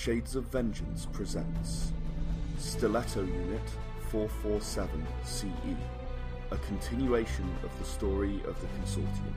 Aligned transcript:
Shades 0.00 0.34
of 0.34 0.44
Vengeance 0.44 1.06
presents 1.12 1.92
Stiletto 2.56 3.22
Unit 3.22 3.68
447 4.08 5.06
CE, 5.24 5.46
a 6.50 6.56
continuation 6.56 7.44
of 7.62 7.78
the 7.78 7.84
story 7.84 8.36
of 8.46 8.58
the 8.62 8.66
Consortium. 8.78 9.34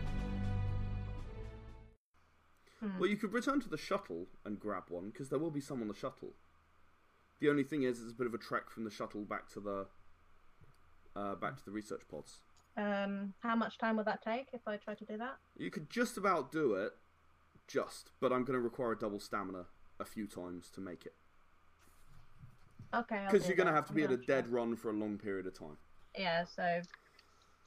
Well, 2.98 3.10
you 3.10 3.18
could 3.18 3.34
return 3.34 3.60
to 3.60 3.68
the 3.68 3.78
shuttle 3.78 4.28
and 4.46 4.58
grab 4.58 4.84
one, 4.88 5.10
because 5.10 5.28
there 5.28 5.38
will 5.38 5.52
be 5.52 5.60
some 5.60 5.82
on 5.82 5.90
the 5.90 5.94
shuttle. 5.94 6.32
The 7.42 7.50
only 7.50 7.64
thing 7.64 7.84
is, 7.84 8.02
it's 8.02 8.14
a 8.14 8.16
bit 8.16 8.28
of 8.28 8.34
a 8.34 8.38
trek 8.38 8.70
from 8.70 8.86
the 8.86 8.90
shuttle 8.90 9.24
back 9.26 9.50
to 9.56 9.60
the 9.60 9.88
uh, 11.14 11.36
back 11.36 11.58
to 11.58 11.66
the 11.66 11.72
research 11.72 12.04
pods. 12.10 12.40
Um, 12.78 13.34
how 13.42 13.58
much 13.58 13.78
time 13.80 13.98
would 13.98 14.06
that 14.06 14.22
take 14.22 14.48
if 14.54 14.62
I 14.66 14.78
try 14.78 14.94
to 14.94 15.04
do 15.04 15.18
that? 15.18 15.40
You 15.58 15.70
could 15.70 15.90
just 15.90 16.16
about 16.16 16.54
do 16.54 16.76
it, 16.76 16.94
just, 17.68 18.12
but 18.22 18.32
I'm 18.32 18.46
going 18.46 18.58
to 18.58 18.64
require 18.64 18.94
a 18.94 18.98
double 18.98 19.20
stamina 19.20 19.66
a 20.00 20.06
few 20.06 20.28
times 20.28 20.70
to 20.72 20.82
make 20.82 21.06
it. 21.06 21.14
Okay. 22.94 23.26
Because 23.26 23.44
do 23.44 23.48
you're 23.50 23.58
going 23.58 23.68
to 23.68 23.74
have 23.74 23.88
to 23.88 23.94
be 23.94 24.04
I'm 24.04 24.12
at 24.12 24.14
a 24.14 24.18
not 24.18 24.28
dead 24.28 24.46
sure. 24.46 24.56
run 24.56 24.76
for 24.76 24.90
a 24.90 24.94
long 24.94 25.18
period 25.18 25.48
of 25.48 25.58
time. 25.58 25.78
Yeah. 26.18 26.46
So, 26.46 26.82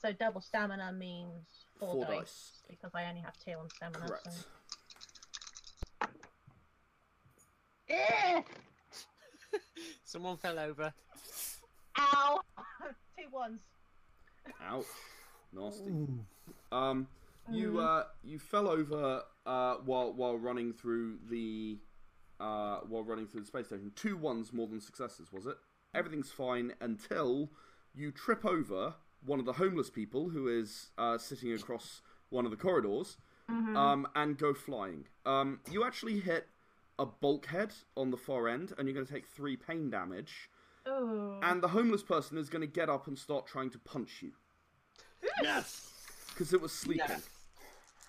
so 0.01 0.13
double 0.13 0.41
stamina 0.41 0.93
means 0.93 1.47
four, 1.79 1.93
Four 1.93 2.05
dice, 2.05 2.15
dice. 2.15 2.63
because 2.69 2.93
I 2.95 3.07
only 3.09 3.23
have 3.23 3.35
two 3.45 3.53
on 3.53 3.69
stamina. 3.71 4.07
Correct. 4.07 4.29
So. 4.33 6.09
Eh! 7.89 8.43
Someone 10.05 10.37
fell 10.37 10.59
over. 10.59 10.93
Ow! 11.99 12.41
two 13.19 13.25
ones. 13.33 13.61
Ouch. 14.63 14.85
Nasty. 15.53 15.93
Um, 16.71 17.07
you 17.51 17.79
uh, 17.79 18.05
you 18.25 18.39
fell 18.39 18.69
over 18.69 19.23
uh, 19.47 19.75
while 19.85 20.13
while 20.13 20.37
running 20.37 20.73
through 20.73 21.19
the 21.31 21.79
uh, 22.41 22.79
while 22.89 23.03
running 23.03 23.27
through 23.27 23.41
the 23.41 23.47
space 23.47 23.67
station. 23.67 23.93
Two 23.95 24.17
ones 24.17 24.53
more 24.53 24.67
than 24.67 24.81
successes, 24.81 25.33
was 25.33 25.47
it? 25.47 25.57
Everything's 25.95 26.31
fine 26.31 26.73
until 26.81 27.51
you 27.95 28.11
trip 28.13 28.45
over 28.45 28.95
one 29.25 29.39
of 29.39 29.47
the 29.47 29.55
homeless 29.55 29.91
people 29.91 30.29
who 30.29 30.47
is 30.49 30.91
uh, 30.99 31.19
sitting 31.19 31.53
across 31.53 32.03
one 32.29 32.45
of 32.45 32.51
the 32.51 32.57
corridors 32.57 33.17
um, 33.49 34.07
and 34.15 34.37
go 34.39 34.53
flying. 34.53 35.07
Um, 35.25 35.61
you 35.71 35.85
actually 35.85 36.21
hit 36.21 36.49
a 36.99 37.07
bulkhead 37.07 37.73
on 37.97 38.11
the 38.11 38.17
far 38.17 38.49
end, 38.49 38.73
and 38.77 38.87
you're 38.89 38.95
going 38.95 39.07
to 39.07 39.13
take 39.13 39.27
three 39.27 39.57
pain 39.57 39.91
damage. 39.91 40.51
Ooh. 40.89 41.39
And 41.43 41.63
the 41.63 41.69
homeless 41.69 42.03
person 42.03 42.39
is 42.39 42.49
going 42.49 42.61
to 42.61 42.67
get 42.67 42.89
up 42.89 43.07
and 43.07 43.19
start 43.19 43.47
trying 43.47 43.71
to 43.71 43.79
punch 43.79 44.23
you 44.23 44.33
Yes! 45.43 45.93
because 46.29 46.53
it 46.53 46.61
was 46.61 46.73
sleeping. 46.73 47.23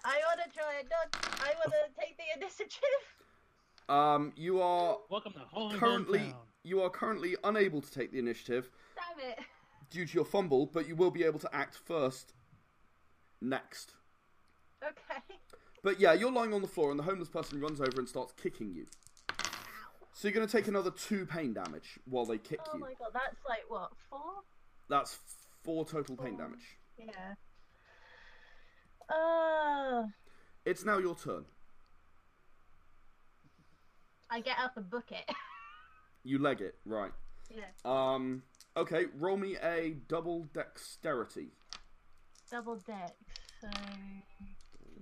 I 0.06 0.20
want 0.28 0.40
to 0.46 0.58
try 0.58 0.80
and 0.80 0.90
not. 0.90 1.16
I 1.42 1.54
want 1.58 1.72
to 1.72 2.02
take 2.02 2.18
the 2.18 2.24
initiative. 2.36 2.80
Um, 3.90 4.34
you 4.36 4.62
are 4.62 4.98
Welcome 5.10 5.34
to 5.34 5.40
Holy 5.40 5.78
currently 5.78 6.20
Town. 6.20 6.34
you 6.64 6.82
are 6.82 6.90
currently 6.90 7.38
unable 7.44 7.82
to 7.82 7.90
take 7.92 8.12
the 8.12 8.20
initiative 8.20 8.70
Damn 8.96 9.30
it. 9.32 9.40
due 9.90 10.06
to 10.06 10.14
your 10.14 10.26
fumble, 10.26 10.66
but 10.66 10.88
you 10.88 10.96
will 10.96 11.12
be 11.12 11.24
able 11.24 11.40
to 11.40 11.56
act 11.56 11.76
first 11.86 12.34
next. 13.42 13.94
Okay. 14.84 15.22
But 15.84 16.00
yeah, 16.02 16.12
you're 16.14 16.32
lying 16.32 16.54
on 16.54 16.62
the 16.62 16.68
floor, 16.68 16.90
and 16.92 17.00
the 17.00 17.04
homeless 17.04 17.30
person 17.30 17.62
runs 17.62 17.80
over 17.80 17.98
and 17.98 18.10
starts 18.10 18.34
kicking 18.34 18.74
you. 18.74 18.88
So 20.14 20.28
you're 20.28 20.34
going 20.36 20.48
to 20.48 20.52
take 20.52 20.68
another 20.68 20.92
two 20.92 21.26
pain 21.26 21.54
damage 21.54 21.98
while 22.06 22.26
they 22.26 22.40
kick 22.40 22.60
Oh 22.68 22.72
you. 22.78 22.84
Oh 22.84 22.88
my 22.88 22.94
god, 23.00 23.12
that's 23.14 23.38
like 23.48 23.64
what 23.70 23.92
four? 24.10 24.20
That's 24.90 25.18
four 25.64 25.86
total 25.86 26.18
pain 26.18 26.36
damage. 26.38 26.78
Yeah. 26.98 27.36
Uh, 29.16 30.08
It's 30.66 30.84
now 30.84 30.98
your 30.98 31.16
turn. 31.16 31.46
I 34.30 34.42
get 34.42 34.58
up 34.60 34.78
and 34.78 34.90
book 34.90 35.12
it. 35.12 35.30
You 36.24 36.40
leg 36.40 36.60
it, 36.60 36.76
right? 36.86 37.12
yeah. 37.50 37.64
Um. 37.86 38.44
Okay, 38.76 39.06
roll 39.18 39.38
me 39.38 39.56
a 39.64 39.96
double 40.08 40.48
dexterity. 40.54 41.48
Double 42.52 42.76
deck. 42.76 43.16
So 43.62 43.70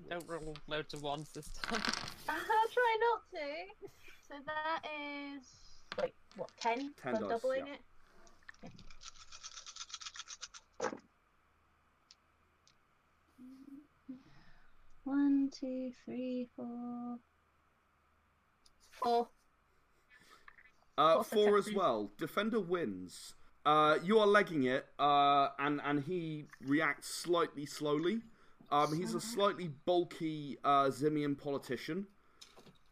Don't 0.10 0.28
roll 0.30 0.56
loads 0.68 0.94
of 0.94 1.02
ones 1.02 1.32
this 1.34 1.50
time. 1.64 1.82
I'll 2.30 2.36
try 2.38 2.98
not 3.02 3.22
to. 3.32 3.90
So 4.28 4.36
that 4.46 4.86
is 4.86 5.44
wait, 6.00 6.14
what 6.36 6.50
ten? 6.60 6.94
Ten 7.02 7.16
for 7.16 7.22
dice, 7.22 7.30
doubling 7.30 7.68
yeah. 7.68 7.74
it. 7.74 7.82
One, 15.04 15.52
two, 15.52 15.92
three, 16.04 16.50
four. 16.56 17.18
Four. 19.06 19.28
Uh, 20.98 21.22
Four 21.22 21.58
as 21.60 21.72
well. 21.72 22.12
Defender 22.18 22.60
wins. 22.60 23.36
Uh, 23.64 23.98
you 24.04 24.18
are 24.18 24.26
legging 24.26 24.64
it, 24.64 24.88
uh, 24.98 25.50
and 25.60 25.80
and 25.84 26.04
he 26.04 26.46
reacts 26.66 27.08
slightly 27.08 27.68
slowly. 27.68 28.22
Um, 28.72 28.98
he's 28.98 29.14
a 29.14 29.22
slightly 29.22 29.68
bulky 29.86 30.58
uh, 30.64 30.86
Zimian 30.86 31.38
politician. 31.38 32.08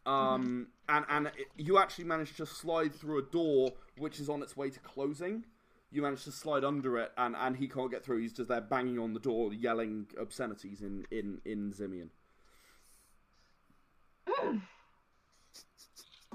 Um, 0.06 0.68
and 0.88 1.04
and 1.08 1.26
it- 1.28 1.48
you 1.56 1.78
actually 1.78 2.04
managed 2.04 2.36
to 2.36 2.46
slide 2.46 2.94
through 2.94 3.18
a 3.18 3.22
door 3.22 3.72
which 3.98 4.20
is 4.20 4.28
on 4.28 4.40
its 4.42 4.56
way 4.56 4.70
to 4.70 4.78
closing. 4.80 5.44
You 5.90 6.02
managed 6.02 6.24
to 6.24 6.32
slide 6.32 6.62
under 6.64 6.98
it, 6.98 7.12
and, 7.16 7.34
and 7.36 7.56
he 7.56 7.66
can't 7.68 7.90
get 7.90 8.04
through. 8.04 8.18
He's 8.20 8.32
just 8.32 8.48
there 8.48 8.60
banging 8.60 8.98
on 9.00 9.14
the 9.14 9.20
door, 9.20 9.52
yelling 9.52 10.06
obscenities 10.20 10.80
in 10.80 11.06
in 11.10 11.40
in 11.44 11.72
Zimian. 11.72 12.10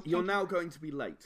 You're 0.05 0.23
now 0.23 0.45
going 0.45 0.69
to 0.69 0.79
be 0.79 0.91
late. 0.91 1.25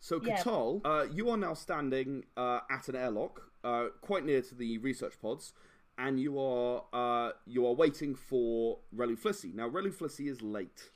So, 0.00 0.20
Yeah. 0.22 0.36
Katal, 0.42 0.80
uh, 0.84 1.06
you 1.12 1.28
are 1.30 1.36
now 1.36 1.54
standing 1.54 2.24
uh, 2.36 2.60
at 2.70 2.88
an 2.88 2.96
airlock, 2.96 3.50
uh, 3.64 3.86
quite 4.00 4.24
near 4.24 4.42
to 4.42 4.54
the 4.54 4.78
research 4.78 5.20
pods, 5.20 5.52
and 5.96 6.20
you 6.20 6.38
are 6.38 6.84
uh, 6.92 7.32
you 7.46 7.66
are 7.66 7.74
waiting 7.74 8.14
for 8.14 8.78
Relu 8.94 9.18
Flissy. 9.18 9.52
Now, 9.54 9.68
Relu 9.68 9.92
Flissy 9.92 10.28
is 10.30 10.40
late, 10.40 10.90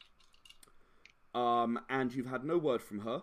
um, 1.35 1.81
and 1.89 2.15
you've 2.15 2.27
had 2.31 2.45
no 2.45 2.59
word 2.59 2.83
from 2.83 3.01
her. 3.01 3.23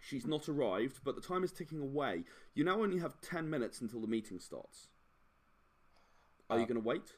She's 0.00 0.26
not 0.26 0.48
arrived, 0.48 1.00
but 1.04 1.14
the 1.14 1.20
time 1.22 1.44
is 1.44 1.52
ticking 1.52 1.80
away. 1.80 2.24
You 2.54 2.64
now 2.64 2.82
only 2.82 2.98
have 2.98 3.20
ten 3.20 3.48
minutes 3.48 3.80
until 3.80 4.00
the 4.00 4.08
meeting 4.08 4.40
starts. 4.40 4.88
Are 6.50 6.58
you 6.58 6.64
Uh, 6.64 6.66
going 6.66 6.82
to 6.82 6.86
wait? 6.86 7.16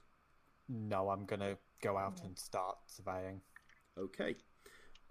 No, 0.68 1.08
I'm 1.10 1.24
gonna 1.24 1.58
go 1.80 1.96
out 1.98 2.22
and 2.22 2.38
start 2.38 2.78
surveying. 2.86 3.40
Okay. 3.98 4.36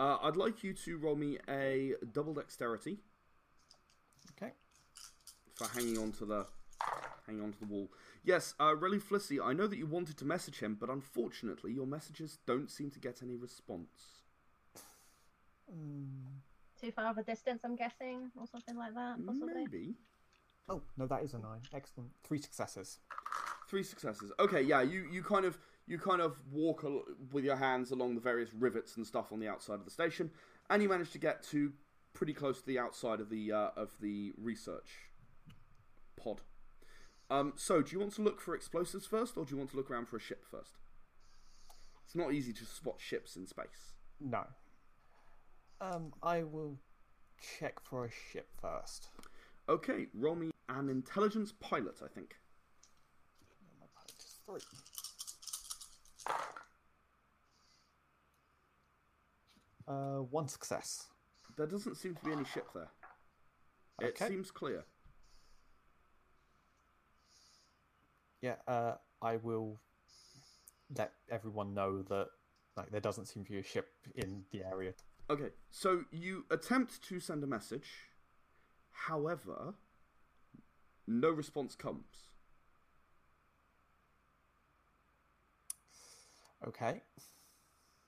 Uh, 0.03 0.17
I'd 0.21 0.35
like 0.35 0.65
you 0.65 0.73
to 0.73 0.97
roll 0.97 1.15
me 1.15 1.37
a 1.47 1.93
double 2.11 2.33
dexterity 2.33 2.97
Okay. 4.35 4.51
for 5.55 5.65
hanging 5.69 5.97
on 5.97 6.11
to 6.13 6.25
the 6.25 6.45
hanging 7.25 7.41
onto 7.41 7.59
the 7.59 7.65
wall. 7.73 7.89
Yes, 8.25 8.53
uh, 8.59 8.71
Relu 8.75 9.01
Flissy, 9.01 9.39
I 9.41 9.53
know 9.53 9.65
that 9.65 9.77
you 9.77 9.85
wanted 9.85 10.17
to 10.17 10.25
message 10.25 10.59
him, 10.59 10.75
but 10.77 10.89
unfortunately, 10.89 11.71
your 11.71 11.87
messages 11.87 12.37
don't 12.45 12.69
seem 12.69 12.91
to 12.91 12.99
get 12.99 13.23
any 13.23 13.37
response. 13.37 14.19
Too 16.81 16.91
far 16.91 17.05
of 17.11 17.17
a 17.17 17.23
distance, 17.23 17.61
I'm 17.63 17.77
guessing, 17.77 18.29
or 18.37 18.45
something 18.45 18.75
like 18.75 18.93
that, 18.95 19.25
possibly. 19.25 19.53
Maybe 19.53 19.95
Oh 20.67 20.81
no, 20.97 21.07
that 21.07 21.23
is 21.23 21.33
a 21.33 21.39
nine. 21.39 21.61
Excellent. 21.73 22.09
Three 22.25 22.39
successes. 22.41 22.99
three 23.69 23.83
successes. 23.83 24.33
Okay, 24.37 24.61
yeah, 24.63 24.81
you, 24.81 25.07
you 25.09 25.23
kind 25.23 25.45
of 25.45 25.57
you 25.87 25.97
kind 25.97 26.21
of 26.21 26.37
walk 26.51 26.83
al- 26.83 27.03
with 27.31 27.43
your 27.43 27.55
hands 27.55 27.91
along 27.91 28.15
the 28.15 28.21
various 28.21 28.53
rivets 28.53 28.95
and 28.97 29.05
stuff 29.05 29.31
on 29.31 29.39
the 29.39 29.47
outside 29.47 29.75
of 29.75 29.85
the 29.85 29.91
station, 29.91 30.31
and 30.69 30.81
you 30.81 30.89
manage 30.89 31.11
to 31.11 31.17
get 31.17 31.43
to 31.43 31.73
pretty 32.13 32.33
close 32.33 32.59
to 32.61 32.67
the 32.67 32.79
outside 32.79 33.19
of 33.19 33.29
the 33.29 33.51
uh, 33.51 33.69
of 33.75 33.91
the 34.01 34.33
research 34.37 35.09
pod. 36.15 36.41
Um, 37.29 37.53
so, 37.55 37.81
do 37.81 37.91
you 37.91 37.99
want 37.99 38.13
to 38.15 38.21
look 38.21 38.39
for 38.39 38.55
explosives 38.55 39.05
first, 39.05 39.37
or 39.37 39.45
do 39.45 39.51
you 39.51 39.57
want 39.57 39.71
to 39.71 39.77
look 39.77 39.89
around 39.89 40.07
for 40.07 40.17
a 40.17 40.21
ship 40.21 40.45
first? 40.49 40.77
It's 42.05 42.15
not 42.15 42.33
easy 42.33 42.53
to 42.53 42.65
spot 42.65 42.95
ships 42.99 43.35
in 43.35 43.47
space. 43.47 43.93
No. 44.19 44.45
Um, 45.81 46.13
I 46.21 46.43
will 46.43 46.77
check 47.59 47.79
for 47.81 48.05
a 48.05 48.09
ship 48.31 48.47
first. 48.61 49.09
Okay, 49.67 50.07
roll 50.13 50.35
me 50.35 50.51
an 50.69 50.89
intelligence 50.89 51.53
pilot, 51.59 52.01
I 52.03 52.07
think. 52.07 52.35
My 53.79 53.87
pilot 53.95 54.15
is 54.19 54.35
three. 54.45 55.02
Uh, 59.87 60.19
one 60.31 60.47
success. 60.47 61.07
There 61.57 61.67
doesn't 61.67 61.95
seem 61.95 62.15
to 62.15 62.23
be 62.25 62.31
any 62.31 62.45
ship 62.45 62.67
there. 62.73 62.89
It 64.01 64.15
Okay. 64.15 64.27
seems 64.27 64.49
clear. 64.51 64.83
Yeah. 68.41 68.55
Uh, 68.67 68.95
I 69.21 69.37
will 69.37 69.79
let 70.95 71.13
everyone 71.29 71.73
know 71.73 72.01
that 72.03 72.29
like 72.75 72.89
there 72.91 73.01
doesn't 73.01 73.25
seem 73.27 73.43
to 73.45 73.51
be 73.51 73.59
a 73.59 73.63
ship 73.63 73.93
in 74.15 74.45
the 74.51 74.63
area. 74.63 74.93
Okay, 75.29 75.49
so 75.71 76.03
you 76.11 76.43
attempt 76.51 77.01
to 77.07 77.19
send 77.19 77.43
a 77.43 77.47
message, 77.47 78.09
however, 78.91 79.73
no 81.07 81.29
response 81.29 81.75
comes. 81.75 82.29
Okay. 86.67 87.01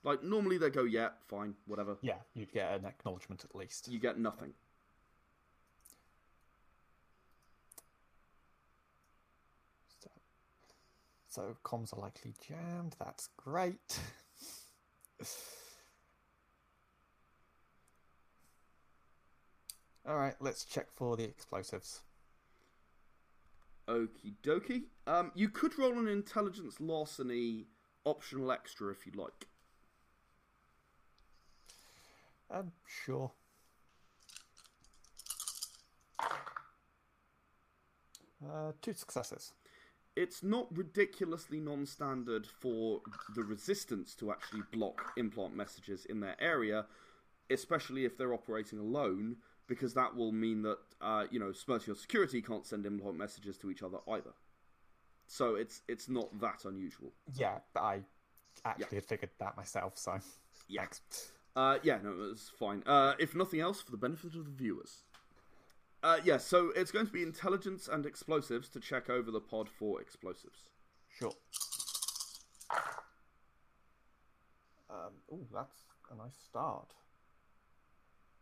Like 0.05 0.23
normally 0.23 0.57
they 0.59 0.69
go, 0.69 0.83
yeah, 0.83 1.09
fine, 1.27 1.55
whatever. 1.65 1.97
Yeah, 2.01 2.19
you'd 2.35 2.53
get 2.53 2.71
an 2.71 2.85
acknowledgement 2.85 3.43
at 3.43 3.55
least. 3.55 3.87
You 3.87 3.97
get 3.99 4.19
nothing. 4.19 4.53
So, 9.99 10.09
so 11.27 11.57
comms 11.65 11.91
are 11.91 11.99
likely 11.99 12.35
jammed. 12.47 12.95
That's 12.99 13.29
great. 13.35 13.99
All 20.07 20.17
right, 20.17 20.35
let's 20.39 20.65
check 20.65 20.85
for 20.93 21.17
the 21.17 21.23
explosives. 21.23 22.01
Okie 23.87 24.35
dokie. 24.43 24.83
Um, 25.07 25.31
you 25.33 25.49
could 25.49 25.79
roll 25.79 25.97
an 25.97 26.07
intelligence 26.07 26.79
larceny 26.79 27.65
optional 28.05 28.51
extra 28.51 28.91
if 28.91 29.07
you'd 29.07 29.15
like. 29.15 29.47
Um, 32.49 32.71
sure. 32.87 33.31
Uh, 38.43 38.71
two 38.81 38.93
successes. 38.93 39.53
It's 40.15 40.43
not 40.43 40.67
ridiculously 40.75 41.59
non-standard 41.59 42.45
for 42.47 43.01
the 43.35 43.43
resistance 43.43 44.15
to 44.15 44.31
actually 44.31 44.61
block 44.71 45.13
implant 45.17 45.55
messages 45.55 46.05
in 46.05 46.21
their 46.21 46.41
area, 46.41 46.85
especially 47.49 48.05
if 48.05 48.17
they're 48.17 48.33
operating 48.33 48.79
alone, 48.79 49.37
because 49.67 49.93
that 49.95 50.15
will 50.15 50.31
mean 50.31 50.61
that 50.61 50.77
uh, 51.01 51.25
you 51.31 51.39
know 51.39 51.51
Smertior 51.51 51.97
security 51.97 52.41
can't 52.41 52.65
send 52.65 52.85
implant 52.85 53.17
messages 53.17 53.57
to 53.57 53.69
each 53.69 53.83
other 53.83 53.97
either. 54.09 54.33
So 55.27 55.55
it's 55.55 55.81
it's 55.87 56.07
not 56.07 56.39
that 56.39 56.63
unusual. 56.65 57.11
Yeah, 57.33 57.57
but 57.73 57.81
I 57.81 58.01
actually 58.63 58.97
had 58.97 59.05
figured 59.05 59.31
that 59.39 59.57
myself, 59.57 59.97
so 59.97 60.19
Yeah. 60.69 60.81
thanks. 60.81 61.31
Uh, 61.55 61.77
yeah, 61.83 61.99
no, 62.03 62.13
it's 62.31 62.49
fine. 62.49 62.83
Uh, 62.85 63.13
if 63.17 63.33
nothing 63.33 63.61
else, 63.61 63.81
for 63.81 63.91
the 63.91 63.97
benefit 63.97 64.35
of 64.35 64.45
the 64.45 64.51
viewers. 64.51 65.03
Uh, 66.03 66.17
yeah, 66.23 66.37
so 66.37 66.71
it's 66.75 66.91
going 66.91 67.05
to 67.07 67.11
be 67.11 67.23
intelligence 67.23 67.87
and 67.91 68.05
explosives 68.05 68.69
to 68.69 68.79
check 68.79 69.09
over 69.09 69.31
the 69.31 69.39
pod 69.39 69.69
for 69.69 70.01
explosives. 70.01 70.69
Sure. 71.09 71.31
Um, 74.89 75.13
oh, 75.31 75.39
that's 75.53 75.85
a 76.11 76.15
nice 76.15 76.35
start. 76.47 76.93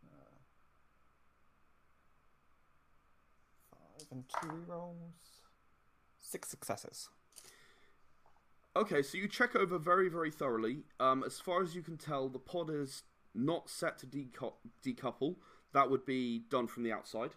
Uh, 0.04 0.16
five 3.70 4.06
and 4.10 4.24
two 4.42 4.64
rolls. 4.66 5.44
Six 6.20 6.48
successes. 6.48 7.08
Okay, 8.76 9.02
so 9.02 9.18
you 9.18 9.28
check 9.28 9.54
over 9.54 9.78
very, 9.78 10.08
very 10.08 10.30
thoroughly. 10.30 10.84
Um, 10.98 11.22
as 11.24 11.38
far 11.38 11.62
as 11.62 11.74
you 11.74 11.82
can 11.82 11.96
tell, 11.96 12.28
the 12.28 12.40
pod 12.40 12.70
is 12.70 13.04
not 13.34 13.68
set 13.68 13.98
to 13.98 14.06
decou- 14.06 14.54
decouple. 14.84 15.36
That 15.72 15.90
would 15.90 16.04
be 16.04 16.40
done 16.50 16.66
from 16.66 16.82
the 16.82 16.92
outside. 16.92 17.30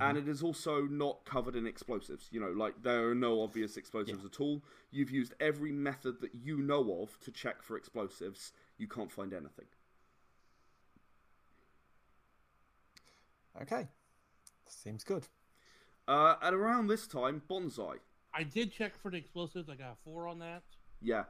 And 0.00 0.18
it 0.18 0.28
is 0.28 0.42
also 0.42 0.82
not 0.82 1.24
covered 1.24 1.54
in 1.54 1.66
explosives. 1.66 2.28
You 2.32 2.40
know, 2.40 2.50
like 2.50 2.82
there 2.82 3.10
are 3.10 3.14
no 3.14 3.40
obvious 3.42 3.76
explosives 3.76 4.24
at 4.24 4.40
all. 4.40 4.62
You've 4.90 5.12
used 5.12 5.34
every 5.38 5.70
method 5.72 6.20
that 6.20 6.34
you 6.34 6.58
know 6.58 7.02
of 7.02 7.18
to 7.20 7.30
check 7.30 7.62
for 7.62 7.76
explosives. 7.76 8.52
You 8.78 8.88
can't 8.88 9.12
find 9.12 9.32
anything. 9.32 9.66
Okay. 13.62 13.88
Seems 14.68 15.04
good. 15.04 15.28
Uh, 16.08 16.34
at 16.42 16.52
around 16.52 16.88
this 16.88 17.06
time, 17.06 17.42
Bonsai. 17.48 17.98
I 18.36 18.42
did 18.42 18.70
check 18.72 18.92
for 19.00 19.10
the 19.10 19.16
explosives. 19.16 19.68
I 19.70 19.74
got 19.76 19.92
a 19.92 19.96
four 20.04 20.28
on 20.28 20.38
that. 20.40 20.62
Yeah. 21.00 21.24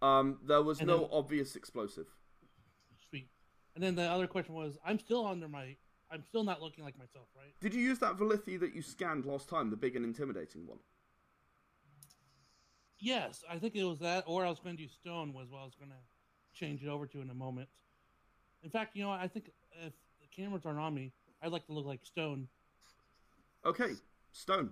Um, 0.00 0.38
there 0.46 0.62
was 0.62 0.78
And 0.78 0.86
no 0.88 1.00
then- 1.00 1.08
obvious 1.12 1.56
explosive. 1.56 2.06
Sweet. 3.10 3.28
And 3.74 3.84
then 3.84 3.94
the 3.94 4.02
other 4.02 4.26
question 4.26 4.54
was, 4.54 4.78
I'm 4.84 4.98
still 4.98 5.26
under 5.26 5.48
my. 5.48 5.76
I'm 6.10 6.24
still 6.24 6.42
not 6.42 6.62
looking 6.62 6.84
like 6.84 6.96
myself, 6.98 7.26
right? 7.36 7.52
Did 7.60 7.74
you 7.74 7.82
use 7.82 7.98
that 7.98 8.16
Valithi 8.16 8.58
that 8.60 8.74
you 8.74 8.80
scanned 8.80 9.26
last 9.26 9.46
time, 9.50 9.68
the 9.68 9.76
big 9.76 9.94
and 9.94 10.06
intimidating 10.06 10.66
one? 10.66 10.78
Yes, 12.98 13.44
I 13.48 13.58
think 13.58 13.76
it 13.76 13.84
was 13.84 13.98
that, 13.98 14.24
or 14.26 14.44
I 14.44 14.48
was 14.48 14.58
going 14.58 14.74
to 14.76 14.82
do 14.82 14.88
stone 14.88 15.34
was 15.34 15.50
what 15.50 15.58
I 15.60 15.64
was 15.64 15.74
going 15.78 15.90
to 15.90 16.58
change 16.58 16.82
it 16.82 16.88
over 16.88 17.06
to 17.06 17.20
in 17.20 17.28
a 17.28 17.34
moment. 17.34 17.68
In 18.62 18.70
fact, 18.70 18.96
you 18.96 19.02
know, 19.02 19.10
what, 19.10 19.20
I 19.20 19.28
think 19.28 19.50
if 19.84 19.92
the 20.20 20.26
cameras 20.34 20.64
aren't 20.64 20.78
on 20.80 20.94
me, 20.94 21.12
I'd 21.42 21.52
like 21.52 21.66
to 21.66 21.72
look 21.72 21.84
like 21.84 22.00
stone. 22.04 22.48
Okay, 23.66 23.90
Stone. 24.32 24.70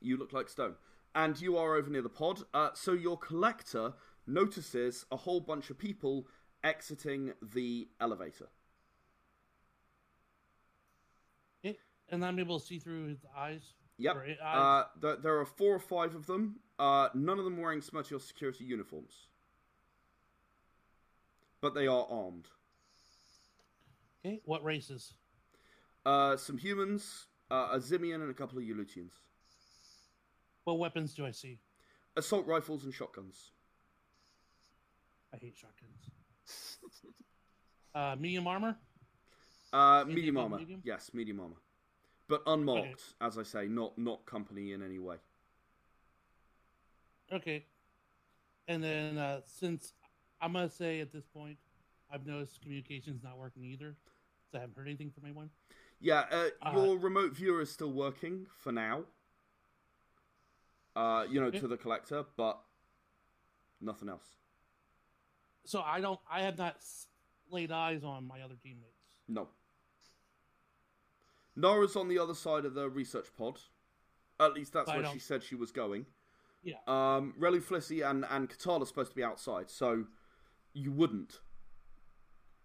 You 0.00 0.16
look 0.16 0.32
like 0.32 0.48
Stone. 0.48 0.74
And 1.14 1.40
you 1.40 1.56
are 1.56 1.74
over 1.76 1.88
near 1.90 2.02
the 2.02 2.08
pod. 2.08 2.42
Uh, 2.52 2.70
so 2.74 2.92
your 2.92 3.16
collector 3.16 3.94
notices 4.26 5.06
a 5.10 5.16
whole 5.16 5.40
bunch 5.40 5.70
of 5.70 5.78
people 5.78 6.26
exiting 6.62 7.32
the 7.40 7.88
elevator. 8.00 8.48
Okay, 11.64 11.78
and 12.10 12.24
I'm 12.24 12.38
able 12.38 12.60
to 12.60 12.66
see 12.66 12.78
through 12.78 13.06
his 13.08 13.24
eyes. 13.36 13.74
Yep. 13.98 14.16
or 14.16 14.24
i- 14.26 14.32
Uh, 14.42 14.44
eyes. 14.44 14.84
there, 15.00 15.16
there 15.16 15.38
are 15.40 15.46
four 15.46 15.74
or 15.74 15.78
five 15.80 16.14
of 16.14 16.26
them. 16.26 16.60
Uh, 16.78 17.08
none 17.14 17.38
of 17.38 17.44
them 17.46 17.56
wearing 17.56 17.80
Smertior 17.80 18.20
security 18.20 18.64
uniforms. 18.64 19.26
But 21.62 21.72
they 21.74 21.86
are 21.86 22.06
armed. 22.10 22.48
okay, 24.24 24.42
what 24.44 24.62
races? 24.62 25.14
Uh, 26.04 26.36
some 26.36 26.58
humans, 26.58 27.26
uh, 27.50 27.68
a 27.72 27.78
Zimian, 27.78 28.16
and 28.16 28.30
a 28.30 28.34
couple 28.34 28.58
of 28.58 28.64
Eulutians. 28.64 29.12
What 30.66 30.80
weapons 30.80 31.14
do 31.14 31.24
I 31.24 31.30
see? 31.30 31.60
Assault 32.16 32.44
rifles 32.44 32.82
and 32.82 32.92
shotguns. 32.92 33.52
I 35.32 35.36
hate 35.36 35.54
shotguns. 35.56 36.10
uh, 37.94 38.16
medium 38.18 38.48
armor. 38.48 38.76
Uh, 39.72 40.04
medium 40.08 40.36
armor. 40.36 40.58
medium? 40.58 40.82
Yes, 40.84 41.12
medium 41.14 41.38
armor. 41.38 41.62
But 42.28 42.42
unmarked, 42.48 43.14
as 43.20 43.38
I 43.38 43.44
say, 43.44 43.68
not 43.68 43.96
not 43.96 44.26
company 44.26 44.72
in 44.72 44.82
any 44.82 44.98
way. 44.98 45.16
Okay. 47.32 47.64
And 48.66 48.82
then 48.82 49.18
uh, 49.18 49.42
since 49.46 49.92
I'm 50.40 50.52
gonna 50.52 50.68
say 50.68 50.98
at 50.98 51.12
this 51.12 51.26
point, 51.26 51.58
I've 52.10 52.26
noticed 52.26 52.60
communications 52.60 53.22
not 53.22 53.38
working 53.38 53.62
either. 53.62 53.94
So 54.50 54.58
I 54.58 54.62
haven't 54.62 54.76
heard 54.76 54.88
anything 54.88 55.12
from 55.12 55.26
anyone. 55.26 55.50
Yeah, 56.00 56.24
uh, 56.32 56.48
Uh, 56.60 56.72
your 56.74 56.98
remote 56.98 57.34
viewer 57.34 57.60
is 57.60 57.70
still 57.70 57.92
working 57.92 58.48
for 58.58 58.72
now. 58.72 59.04
Uh, 60.96 61.26
you 61.30 61.38
know, 61.38 61.50
to 61.50 61.68
the 61.68 61.76
collector, 61.76 62.24
but 62.38 62.58
nothing 63.82 64.08
else. 64.08 64.24
So 65.66 65.82
I 65.82 66.00
don't. 66.00 66.18
I 66.30 66.40
have 66.40 66.56
not 66.56 66.76
laid 67.50 67.70
eyes 67.70 68.02
on 68.02 68.26
my 68.26 68.40
other 68.40 68.54
teammates. 68.62 68.96
No. 69.28 69.48
Nara's 71.54 71.96
on 71.96 72.08
the 72.08 72.18
other 72.18 72.34
side 72.34 72.64
of 72.64 72.74
the 72.74 72.88
research 72.88 73.26
pod. 73.36 73.58
At 74.40 74.54
least 74.54 74.72
that's 74.72 74.90
I 74.90 74.98
where 74.98 75.06
she 75.12 75.18
said 75.18 75.42
she 75.42 75.54
was 75.54 75.70
going. 75.70 76.06
Yeah. 76.62 76.76
Um, 76.86 77.34
Relu 77.38 77.62
Flissy 77.62 78.08
and, 78.08 78.24
and 78.30 78.48
Katala 78.48 78.82
are 78.82 78.86
supposed 78.86 79.10
to 79.10 79.16
be 79.16 79.22
outside, 79.22 79.70
so 79.70 80.04
you 80.74 80.92
wouldn't. 80.92 81.40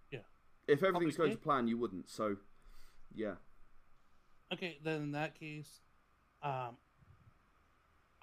Yeah. 0.10 0.20
If 0.68 0.84
everything's 0.84 1.18
going 1.18 1.32
to 1.32 1.38
plan, 1.38 1.68
you 1.68 1.78
wouldn't, 1.78 2.10
so 2.10 2.38
yeah. 3.14 3.36
Okay, 4.54 4.80
then 4.84 5.02
in 5.04 5.12
that 5.12 5.40
case, 5.40 5.82
um, 6.44 6.78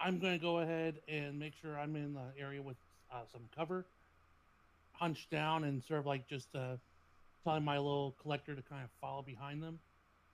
I'm 0.00 0.18
going 0.18 0.34
to 0.34 0.38
go 0.38 0.60
ahead 0.60 1.00
and 1.08 1.38
make 1.38 1.54
sure 1.60 1.78
I'm 1.78 1.96
in 1.96 2.14
the 2.14 2.40
area 2.40 2.62
with 2.62 2.76
uh, 3.12 3.22
some 3.32 3.42
cover, 3.56 3.84
hunch 4.92 5.28
down, 5.30 5.64
and 5.64 5.82
sort 5.82 6.00
of 6.00 6.06
like 6.06 6.28
just 6.28 6.48
uh, 6.54 6.76
telling 7.44 7.64
my 7.64 7.76
little 7.76 8.14
collector 8.20 8.54
to 8.54 8.62
kind 8.62 8.84
of 8.84 8.90
follow 9.00 9.22
behind 9.22 9.62
them, 9.62 9.78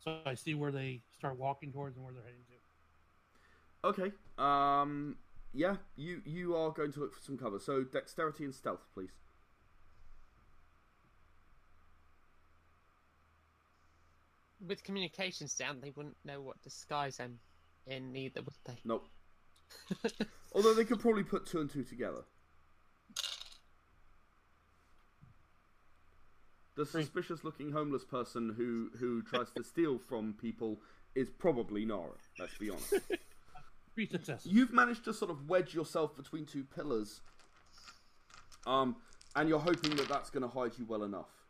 so 0.02 0.18
I 0.26 0.35
see 0.35 0.54
where 0.54 0.73
they 0.73 1.00
start 1.18 1.38
walking 1.38 1.73
towards 1.73 1.97
and 1.97 2.04
where 2.04 2.12
they're 2.12 2.23
heading 2.23 2.40
to. 2.49 3.88
Okay. 3.88 4.12
Um, 4.38 5.16
yeah, 5.52 5.76
you 5.97 6.21
you 6.25 6.56
are 6.56 6.71
going 6.71 6.92
to 6.92 7.00
look 7.00 7.14
for 7.14 7.23
some 7.23 7.38
cover. 7.38 7.59
So 7.59 7.85
dexterity 7.85 8.44
and 8.44 8.54
stealth, 8.54 8.80
please. 8.94 9.11
With 14.66 14.83
communications 14.83 15.54
down, 15.54 15.80
they 15.83 15.92
wouldn't 15.94 16.16
know 16.25 16.40
what 16.40 16.61
disguise 16.62 17.21
I'm 17.21 17.38
in 17.87 18.16
either, 18.16 18.40
would 18.40 18.54
they? 18.64 18.78
Nope. 18.85 19.06
Although 20.54 20.75
they 20.75 20.85
could 20.85 21.00
probably 21.00 21.25
put 21.25 21.47
two 21.47 21.61
and 21.61 21.71
two 21.71 21.83
together. 21.85 22.25
The 26.76 26.85
suspicious-looking 26.85 27.71
homeless 27.71 28.04
person 28.04 28.52
who 28.57 28.90
who 28.99 29.23
tries 29.23 29.50
to 29.52 29.62
steal 29.62 29.99
from 29.99 30.35
people 30.35 30.81
is 31.14 31.31
probably 31.31 31.85
Nara. 31.85 32.16
Let's 32.38 32.59
be 32.59 32.71
honest. 32.71 32.95
You've 34.45 34.73
managed 34.73 35.04
to 35.04 35.14
sort 35.14 35.31
of 35.31 35.49
wedge 35.49 35.73
yourself 35.73 36.16
between 36.16 36.47
two 36.47 36.64
pillars, 36.64 37.21
um, 38.66 38.97
and 39.37 39.49
you're 39.49 39.61
hoping 39.61 39.95
that 39.97 40.09
that's 40.09 40.31
going 40.31 40.43
to 40.43 40.49
hide 40.49 40.73
you 40.76 40.85
well 40.85 41.04
enough. 41.04 41.44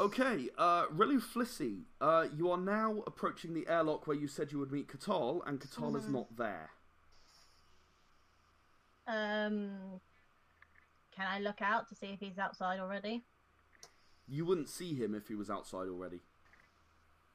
Okay, 0.00 0.48
uh, 0.58 0.86
Relu 0.86 1.22
Flissy, 1.22 1.82
uh, 2.00 2.26
you 2.36 2.50
are 2.50 2.58
now 2.58 3.04
approaching 3.06 3.54
the 3.54 3.64
airlock 3.68 4.08
where 4.08 4.16
you 4.16 4.26
said 4.26 4.50
you 4.50 4.58
would 4.58 4.72
meet 4.72 4.88
Katal, 4.88 5.40
and 5.46 5.60
Katal 5.60 5.96
is 5.96 6.08
not 6.08 6.36
there. 6.36 6.70
Um, 9.06 10.00
can 11.14 11.26
I 11.28 11.38
look 11.38 11.62
out 11.62 11.88
to 11.90 11.94
see 11.94 12.08
if 12.08 12.18
he's 12.18 12.38
outside 12.38 12.80
already? 12.80 13.22
You 14.26 14.44
wouldn't 14.44 14.68
see 14.68 14.94
him 14.94 15.14
if 15.14 15.28
he 15.28 15.36
was 15.36 15.48
outside 15.48 15.86
already. 15.86 16.22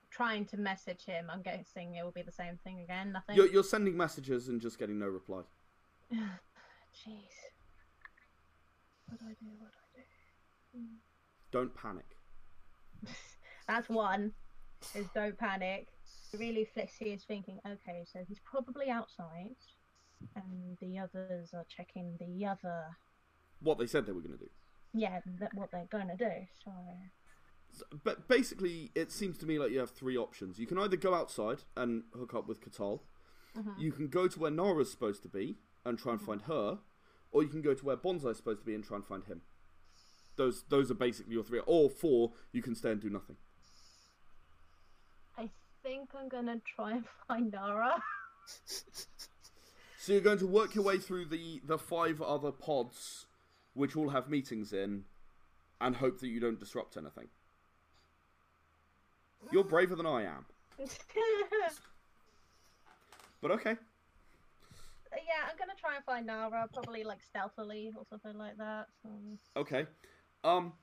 Trying 0.10 0.46
to 0.48 0.58
message 0.58 1.06
him. 1.06 1.28
I'm 1.32 1.42
guessing 1.42 1.96
it 1.96 2.04
will 2.04 2.12
be 2.12 2.24
the 2.24 2.32
same 2.32 2.60
thing 2.64 2.82
again. 2.82 3.14
Nothing. 3.14 3.38
You're, 3.38 3.48
you're 3.48 3.64
sending 3.64 3.96
messages 3.96 4.50
and 4.50 4.60
just 4.60 4.78
getting 4.78 5.00
no 5.00 5.08
reply. 5.08 5.42
Jeez. 6.14 7.38
What 9.08 9.20
do 9.20 9.26
I 9.28 9.34
do? 9.40 9.46
What 9.60 9.72
do 9.72 9.78
I 9.96 10.78
do? 10.78 10.84
Don't 11.52 11.74
panic. 11.74 12.19
That's 13.68 13.90
one. 13.90 14.32
Is 14.96 15.06
don't 15.14 15.38
panic. 15.38 15.88
Relu 16.36 16.68
Flissy 16.76 17.16
is 17.16 17.24
thinking. 17.24 17.60
Okay, 17.66 18.06
so 18.12 18.20
he's 18.28 18.40
probably 18.40 18.90
outside, 18.90 19.56
and 20.36 20.78
the 20.80 20.98
others 21.00 21.50
are 21.54 21.66
checking 21.76 22.18
the 22.20 22.46
other. 22.46 22.86
What 23.62 23.78
they 23.78 23.88
said 23.88 24.06
they 24.06 24.14
were 24.14 24.22
going 24.22 24.38
to 24.38 24.46
do. 24.46 24.50
Yeah, 24.94 25.20
that 25.40 25.54
what 25.54 25.72
they're 25.72 25.88
gonna 25.90 26.18
do. 26.18 26.32
So 26.64 26.72
But 28.04 28.28
basically, 28.28 28.92
it 28.96 29.12
seems 29.12 29.38
to 29.40 29.46
me 29.46 29.60
like 29.60 29.72
you 29.72 29.80
have 29.80 29.92
three 29.92 30.18
options. 30.18 30.60
You 30.60 30.68
can 30.68 30.80
either 30.80 30.98
go 30.98 31.14
outside 31.14 31.64
and 31.78 32.04
hook 32.14 32.34
up 32.34 32.48
with 32.48 32.62
Katal. 32.62 33.02
Mm-hmm. 33.58 33.80
You 33.80 33.92
can 33.92 34.08
go 34.08 34.28
to 34.28 34.40
where 34.40 34.52
Nara's 34.52 34.92
supposed 34.92 35.22
to 35.24 35.30
be 35.30 35.58
and 35.86 35.98
try 35.98 36.14
and 36.14 36.22
mm-hmm. 36.22 36.32
find 36.32 36.42
her, 36.44 36.80
or 37.32 37.44
you 37.44 37.50
can 37.50 37.62
go 37.62 37.74
to 37.74 37.86
where 37.86 37.98
Bonsai's 37.98 38.38
supposed 38.38 38.62
to 38.62 38.66
be 38.66 38.74
and 38.74 38.84
try 38.84 38.98
and 38.98 39.06
find 39.06 39.26
him. 39.26 39.42
Those 40.40 40.64
those 40.70 40.90
are 40.90 40.96
basically 40.96 41.34
your 41.34 41.44
three. 41.44 41.60
Or 41.66 41.90
four, 41.90 42.32
you 42.54 42.62
can 42.62 42.74
stay 42.74 42.92
and 42.92 43.02
do 43.02 43.10
nothing. 43.10 43.36
I 45.38 45.50
think 45.84 46.12
I'm 46.18 46.30
gonna 46.30 46.62
try 46.76 46.94
and 46.94 47.04
find 47.28 47.52
Nara. 47.52 48.02
So 50.02 50.14
you're 50.14 50.22
going 50.22 50.40
to 50.40 50.48
work 50.48 50.76
your 50.76 50.86
way 50.86 50.98
through 50.98 51.26
the 51.26 51.62
the 51.66 51.78
five 51.78 52.22
other 52.22 52.54
pods, 52.54 53.26
which 53.74 53.98
all 53.98 54.08
have 54.10 54.30
meetings 54.30 54.72
in, 54.72 55.04
and 55.82 55.98
hope 55.98 56.22
that 56.22 56.30
you 56.30 56.40
don't 56.40 56.58
disrupt 56.58 56.96
anything. 56.96 57.28
You're 59.52 59.66
braver 59.66 59.98
than 59.98 60.06
I 60.06 60.24
am, 60.24 60.46
but 63.42 63.52
okay. 63.52 63.72
Uh, 63.72 65.18
yeah, 65.18 65.50
I'm 65.50 65.58
gonna 65.60 65.74
try 65.78 65.98
and 65.98 66.06
find 66.06 66.26
Nara, 66.26 66.70
probably 66.74 67.04
like 67.04 67.22
stealthily 67.22 67.92
or 67.98 68.06
something 68.10 68.38
like 68.38 68.58
that. 68.58 68.88
So. 69.04 69.10
Okay. 69.58 69.86
Um 70.44 70.74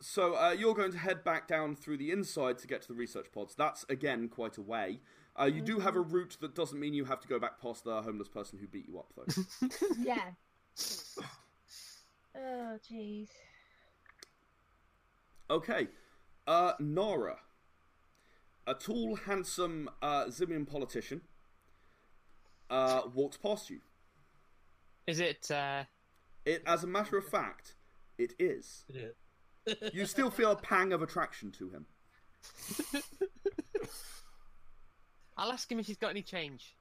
so 0.00 0.34
uh, 0.34 0.50
you're 0.50 0.74
going 0.74 0.92
to 0.92 0.98
head 0.98 1.24
back 1.24 1.48
down 1.48 1.76
through 1.76 1.96
the 1.96 2.10
inside 2.10 2.58
to 2.58 2.66
get 2.66 2.82
to 2.82 2.88
the 2.88 2.94
research 2.94 3.26
pods. 3.32 3.54
That's 3.54 3.84
again 3.88 4.28
quite 4.28 4.58
a 4.58 4.62
way. 4.62 5.00
Uh, 5.40 5.46
you 5.46 5.60
do 5.60 5.80
have 5.80 5.96
a 5.96 6.00
route 6.00 6.36
that 6.40 6.54
doesn't 6.54 6.78
mean 6.78 6.94
you 6.94 7.04
have 7.06 7.20
to 7.20 7.26
go 7.28 7.38
back 7.40 7.60
past 7.60 7.84
the 7.84 8.02
homeless 8.02 8.28
person 8.28 8.58
who 8.58 8.68
beat 8.68 8.86
you 8.86 8.98
up, 8.98 9.12
though. 9.16 9.68
Yeah. 9.98 10.30
oh, 12.36 12.78
jeez. 12.88 13.28
okay. 15.50 15.88
Uh, 16.46 16.72
Nara. 16.78 17.38
A 18.66 18.74
tall, 18.74 19.16
handsome 19.16 19.90
uh, 20.02 20.26
Zimian 20.26 20.66
politician 20.66 21.20
uh, 22.70 23.02
walks 23.12 23.36
past 23.36 23.70
you. 23.70 23.80
Is 25.06 25.20
it? 25.20 25.50
Uh, 25.50 25.84
It, 26.46 26.62
as 26.66 26.84
a 26.84 26.86
matter 26.86 27.18
of 27.18 27.26
fact, 27.26 27.74
it 28.18 28.34
is. 28.38 28.84
It 28.88 28.96
is. 28.96 29.94
You 29.94 30.06
still 30.06 30.30
feel 30.30 30.50
a 30.50 30.56
pang 30.56 30.92
of 30.92 31.02
attraction 31.02 31.50
to 31.52 31.70
him. 31.70 31.86
I'll 35.36 35.50
ask 35.52 35.70
him 35.70 35.78
if 35.78 35.86
he's 35.86 35.96
got 35.96 36.10
any 36.10 36.22
change. 36.22 36.76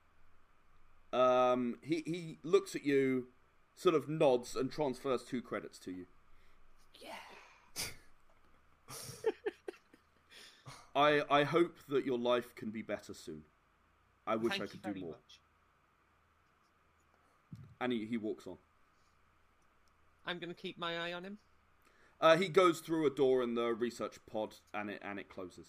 Um, 1.11 1.77
he 1.81 2.03
he 2.05 2.39
looks 2.43 2.75
at 2.75 2.83
you, 2.83 3.27
sort 3.75 3.95
of 3.95 4.09
nods, 4.09 4.55
and 4.55 4.71
transfers 4.71 5.23
two 5.23 5.41
credits 5.41 5.79
to 5.79 5.91
you. 5.91 6.05
Yeah. 6.99 7.11
I 10.95 11.23
I 11.29 11.43
hope 11.43 11.77
that 11.89 12.05
your 12.05 12.17
life 12.17 12.53
can 12.55 12.69
be 12.69 12.81
better 12.81 13.13
soon. 13.13 13.43
I 14.27 14.35
wish 14.35 14.51
Thank 14.51 14.61
I 14.61 14.65
you 14.65 14.69
could 14.71 14.81
very 14.83 14.93
do 14.95 15.01
more. 15.01 15.09
much. 15.11 15.39
And 17.81 17.91
he, 17.91 18.05
he 18.05 18.17
walks 18.17 18.47
on. 18.47 18.57
I'm 20.25 20.39
gonna 20.39 20.53
keep 20.53 20.77
my 20.77 20.97
eye 20.97 21.13
on 21.13 21.23
him. 21.23 21.37
Uh, 22.21 22.37
he 22.37 22.47
goes 22.47 22.79
through 22.79 23.05
a 23.05 23.09
door 23.09 23.43
in 23.43 23.55
the 23.55 23.73
research 23.73 24.17
pod, 24.31 24.55
and 24.73 24.89
it 24.89 25.01
and 25.03 25.19
it 25.19 25.29
closes. 25.29 25.67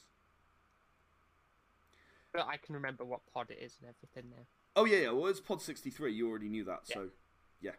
But 2.33 2.47
I 2.47 2.57
can 2.57 2.75
remember 2.75 3.05
what 3.05 3.21
pod 3.33 3.51
it 3.51 3.59
is 3.63 3.77
and 3.81 3.89
everything 3.89 4.31
now. 4.31 4.45
Oh 4.77 4.85
yeah, 4.85 4.99
yeah. 4.99 5.11
Well, 5.11 5.27
it's 5.27 5.41
pod 5.41 5.63
sixty 5.63 5.91
three. 5.91 6.13
You 6.13 6.29
already 6.29 6.49
knew 6.49 6.65
that, 6.65 6.83
Yeah. 6.89 6.95
so 6.95 7.09
yeah. 7.61 7.73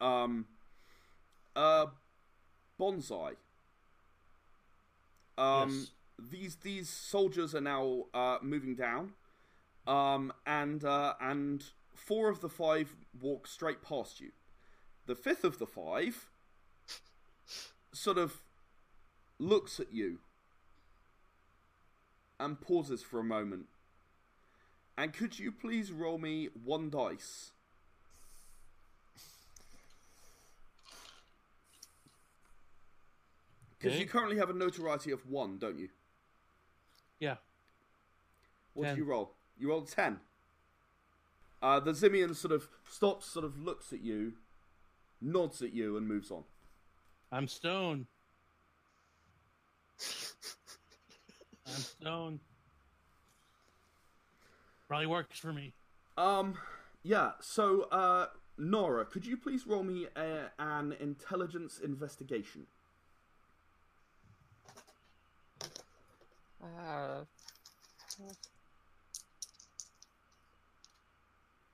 Um, 0.00 0.46
uh, 1.56 1.86
bonsai. 2.78 3.36
Um, 5.36 5.70
Yes. 5.70 5.90
these 6.30 6.56
these 6.56 6.88
soldiers 6.88 7.54
are 7.54 7.60
now 7.60 8.04
uh, 8.14 8.38
moving 8.42 8.74
down, 8.74 9.14
um, 9.86 10.32
and 10.46 10.84
uh, 10.84 11.14
and 11.20 11.64
four 11.94 12.28
of 12.28 12.40
the 12.40 12.48
five 12.48 12.94
walk 13.20 13.46
straight 13.46 13.82
past 13.82 14.20
you. 14.20 14.32
The 15.06 15.14
fifth 15.14 15.44
of 15.44 15.58
the 15.58 15.66
five 15.66 16.28
sort 17.92 18.18
of 18.18 18.40
looks 19.38 19.78
at 19.78 19.92
you 19.92 20.18
and 22.40 22.60
pauses 22.60 23.02
for 23.02 23.20
a 23.20 23.24
moment. 23.24 23.66
And 24.96 25.12
could 25.12 25.38
you 25.38 25.52
please 25.52 25.92
roll 25.92 26.18
me 26.18 26.48
one 26.64 26.88
dice? 26.90 27.50
Because 33.78 33.98
you 34.00 34.06
currently 34.06 34.38
have 34.38 34.48
a 34.48 34.54
notoriety 34.54 35.10
of 35.10 35.28
one, 35.28 35.58
don't 35.58 35.78
you? 35.78 35.90
Yeah. 37.20 37.36
What 38.72 38.84
Ten. 38.84 38.94
did 38.94 39.00
you 39.00 39.10
roll? 39.10 39.32
You 39.58 39.68
rolled 39.68 39.90
ten. 39.90 40.20
Uh, 41.62 41.80
the 41.80 41.92
Zimian 41.92 42.34
sort 42.34 42.52
of 42.52 42.68
stops, 42.88 43.26
sort 43.26 43.44
of 43.44 43.58
looks 43.58 43.92
at 43.92 44.02
you, 44.02 44.34
nods 45.24 45.62
at 45.62 45.72
you, 45.72 45.96
and 45.96 46.06
moves 46.06 46.30
on. 46.30 46.44
I'm 47.32 47.48
stoned. 47.48 48.06
I'm 51.66 51.80
stoned. 51.80 52.40
Probably 54.86 55.06
works 55.06 55.38
for 55.38 55.52
me. 55.52 55.72
Um, 56.16 56.54
yeah. 57.02 57.32
So, 57.40 57.88
uh, 57.90 58.26
Nara, 58.58 59.04
could 59.04 59.26
you 59.26 59.36
please 59.36 59.66
roll 59.66 59.82
me 59.82 60.06
a, 60.14 60.50
an 60.58 60.94
intelligence 61.00 61.80
investigation? 61.82 62.66
Uh, 66.62 67.24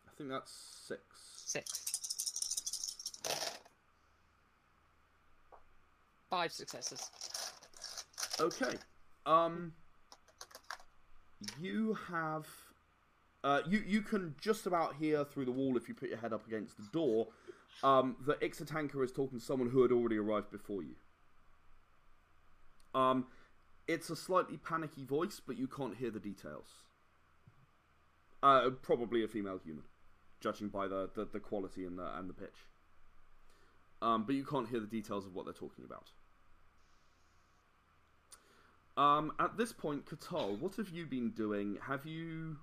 I 0.07 0.13
think 0.17 0.31
that's 0.31 0.53
six. 0.87 1.03
six. 1.37 2.00
Five 6.31 6.53
successes. 6.53 7.11
Okay. 8.41 8.77
Um, 9.27 9.73
you 11.61 11.97
have. 12.09 12.47
Uh, 13.43 13.61
you 13.67 13.83
you 13.87 14.03
can 14.03 14.35
just 14.41 14.67
about 14.67 14.95
hear 14.97 15.25
through 15.25 15.47
the 15.47 15.53
wall 15.53 15.77
if 15.77 15.89
you 15.89 15.95
put 15.95 16.09
your 16.09 16.19
head 16.19 16.33
up 16.33 16.47
against 16.47 16.77
the 16.77 16.85
door. 16.93 17.29
Um, 17.83 18.17
that 18.27 18.41
Ixitanka 18.43 19.03
is 19.03 19.11
talking 19.11 19.39
to 19.39 19.45
someone 19.45 19.71
who 19.71 19.81
had 19.83 19.91
already 19.91 20.19
arrived 20.19 20.51
before 20.51 20.83
you. 20.83 20.97
Um, 22.95 23.27
it's 23.89 24.11
a 24.11 24.17
slightly 24.17 24.59
panicky 24.59 25.05
voice, 25.05 25.41
but 25.45 25.57
you 25.57 25.67
can't 25.67 25.97
hear 25.97 26.11
the 26.11 26.21
details. 26.21 26.69
Uh, 28.43 28.71
probably 28.83 29.25
a 29.25 29.29
female 29.29 29.59
human, 29.65 29.85
judging 30.41 30.69
by 30.69 30.89
the, 30.89 31.11
the, 31.15 31.27
the 31.33 31.41
quality 31.41 31.85
and 31.85 31.99
the 31.99 32.19
and 32.19 32.29
the 32.29 32.35
pitch. 32.35 32.67
Um, 34.03 34.25
but 34.25 34.35
you 34.35 34.45
can't 34.45 34.69
hear 34.69 34.81
the 34.81 34.87
details 34.87 35.27
of 35.27 35.35
what 35.35 35.45
they're 35.45 35.55
talking 35.55 35.85
about. 35.85 36.11
Um, 38.97 39.33
at 39.39 39.57
this 39.57 39.73
point, 39.73 40.07
Katal, 40.07 40.59
what 40.59 40.77
have 40.77 40.91
you 40.91 41.07
been 41.07 41.31
doing? 41.31 41.79
Have 41.87 42.07
you 42.07 42.59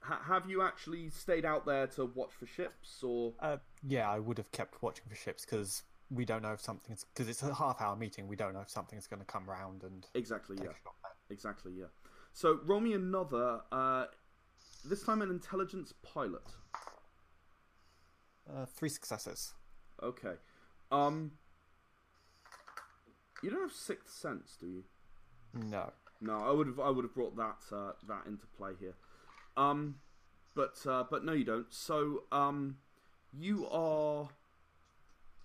ha- 0.00 0.22
have 0.26 0.48
you 0.48 0.62
actually 0.62 1.08
stayed 1.10 1.44
out 1.44 1.66
there 1.66 1.86
to 1.88 2.06
watch 2.06 2.32
for 2.38 2.46
ships, 2.46 3.02
or 3.02 3.34
Uh, 3.40 3.58
yeah, 3.86 4.10
I 4.10 4.18
would 4.18 4.38
have 4.38 4.50
kept 4.52 4.82
watching 4.82 5.04
for 5.08 5.14
ships 5.14 5.44
because 5.44 5.82
we 6.10 6.24
don't 6.24 6.42
know 6.42 6.52
if 6.52 6.60
something's 6.60 7.04
because 7.04 7.28
it's 7.28 7.42
a 7.42 7.54
half-hour 7.54 7.96
meeting. 7.96 8.28
We 8.28 8.36
don't 8.36 8.52
know 8.52 8.60
if 8.60 8.70
something's 8.70 9.06
going 9.06 9.20
to 9.20 9.26
come 9.26 9.48
round 9.48 9.82
and 9.82 10.06
exactly? 10.14 10.56
Yeah, 10.58 10.70
a 10.70 10.74
shot 10.74 10.94
at. 11.04 11.12
exactly. 11.30 11.72
Yeah. 11.72 11.86
So 12.32 12.60
roll 12.64 12.80
me 12.80 12.92
another. 12.92 13.60
Uh, 13.72 14.06
this 14.84 15.02
time 15.02 15.22
an 15.22 15.30
intelligence 15.30 15.94
pilot. 16.02 16.42
Uh, 18.48 18.66
three 18.66 18.88
successes. 18.88 19.54
Okay. 20.02 20.34
Um. 20.90 21.32
You 23.42 23.50
don't 23.50 23.60
have 23.62 23.72
sixth 23.72 24.14
sense, 24.14 24.56
do 24.58 24.66
you? 24.66 24.84
No. 25.52 25.92
No, 26.20 26.38
I 26.38 26.50
would 26.50 26.66
have. 26.66 26.80
I 26.80 26.90
would 26.90 27.04
have 27.04 27.14
brought 27.14 27.36
that 27.36 27.58
uh, 27.72 27.92
that 28.08 28.26
into 28.26 28.46
play 28.56 28.72
here. 28.80 28.94
Um. 29.56 29.96
but 30.54 30.76
uh, 30.86 31.04
but 31.10 31.24
no, 31.24 31.32
you 31.32 31.44
don't. 31.44 31.72
So 31.72 32.24
um, 32.32 32.76
you 33.32 33.66
are. 33.68 34.28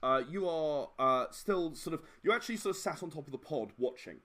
Uh, 0.01 0.21
you 0.29 0.47
are 0.47 0.87
uh, 0.97 1.25
still 1.31 1.75
sort 1.75 1.93
of 1.93 2.01
you're 2.23 2.33
actually 2.33 2.55
sort 2.55 2.73
of 2.73 2.81
sat 2.81 3.03
on 3.03 3.09
top 3.09 3.25
of 3.25 3.33
the 3.33 3.37
pod 3.37 3.73
watching, 3.77 4.17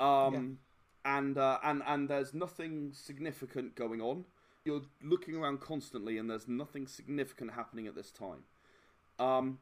um, 0.00 0.58
and 1.04 1.36
uh, 1.36 1.58
and 1.62 1.82
and 1.86 2.08
there's 2.08 2.32
nothing 2.32 2.92
significant 2.94 3.74
going 3.74 4.00
on. 4.00 4.24
You're 4.64 4.82
looking 5.02 5.36
around 5.36 5.60
constantly, 5.60 6.18
and 6.18 6.28
there's 6.28 6.48
nothing 6.48 6.86
significant 6.86 7.52
happening 7.52 7.86
at 7.86 7.94
this 7.94 8.10
time. 8.10 8.44
Um, 9.18 9.58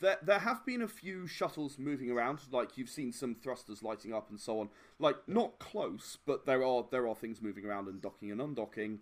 there, 0.00 0.18
there 0.22 0.38
have 0.40 0.64
been 0.64 0.82
a 0.82 0.88
few 0.88 1.26
shuttles 1.26 1.78
moving 1.78 2.10
around, 2.10 2.40
like 2.50 2.76
you've 2.76 2.88
seen 2.88 3.12
some 3.12 3.34
thrusters 3.34 3.82
lighting 3.82 4.12
up 4.12 4.30
and 4.30 4.40
so 4.40 4.60
on. 4.60 4.70
Like 4.98 5.16
not 5.26 5.58
close, 5.58 6.18
but 6.26 6.46
there 6.46 6.64
are 6.64 6.86
there 6.90 7.06
are 7.06 7.14
things 7.14 7.40
moving 7.40 7.64
around 7.64 7.88
and 7.88 8.00
docking 8.00 8.30
and 8.30 8.40
undocking, 8.40 8.98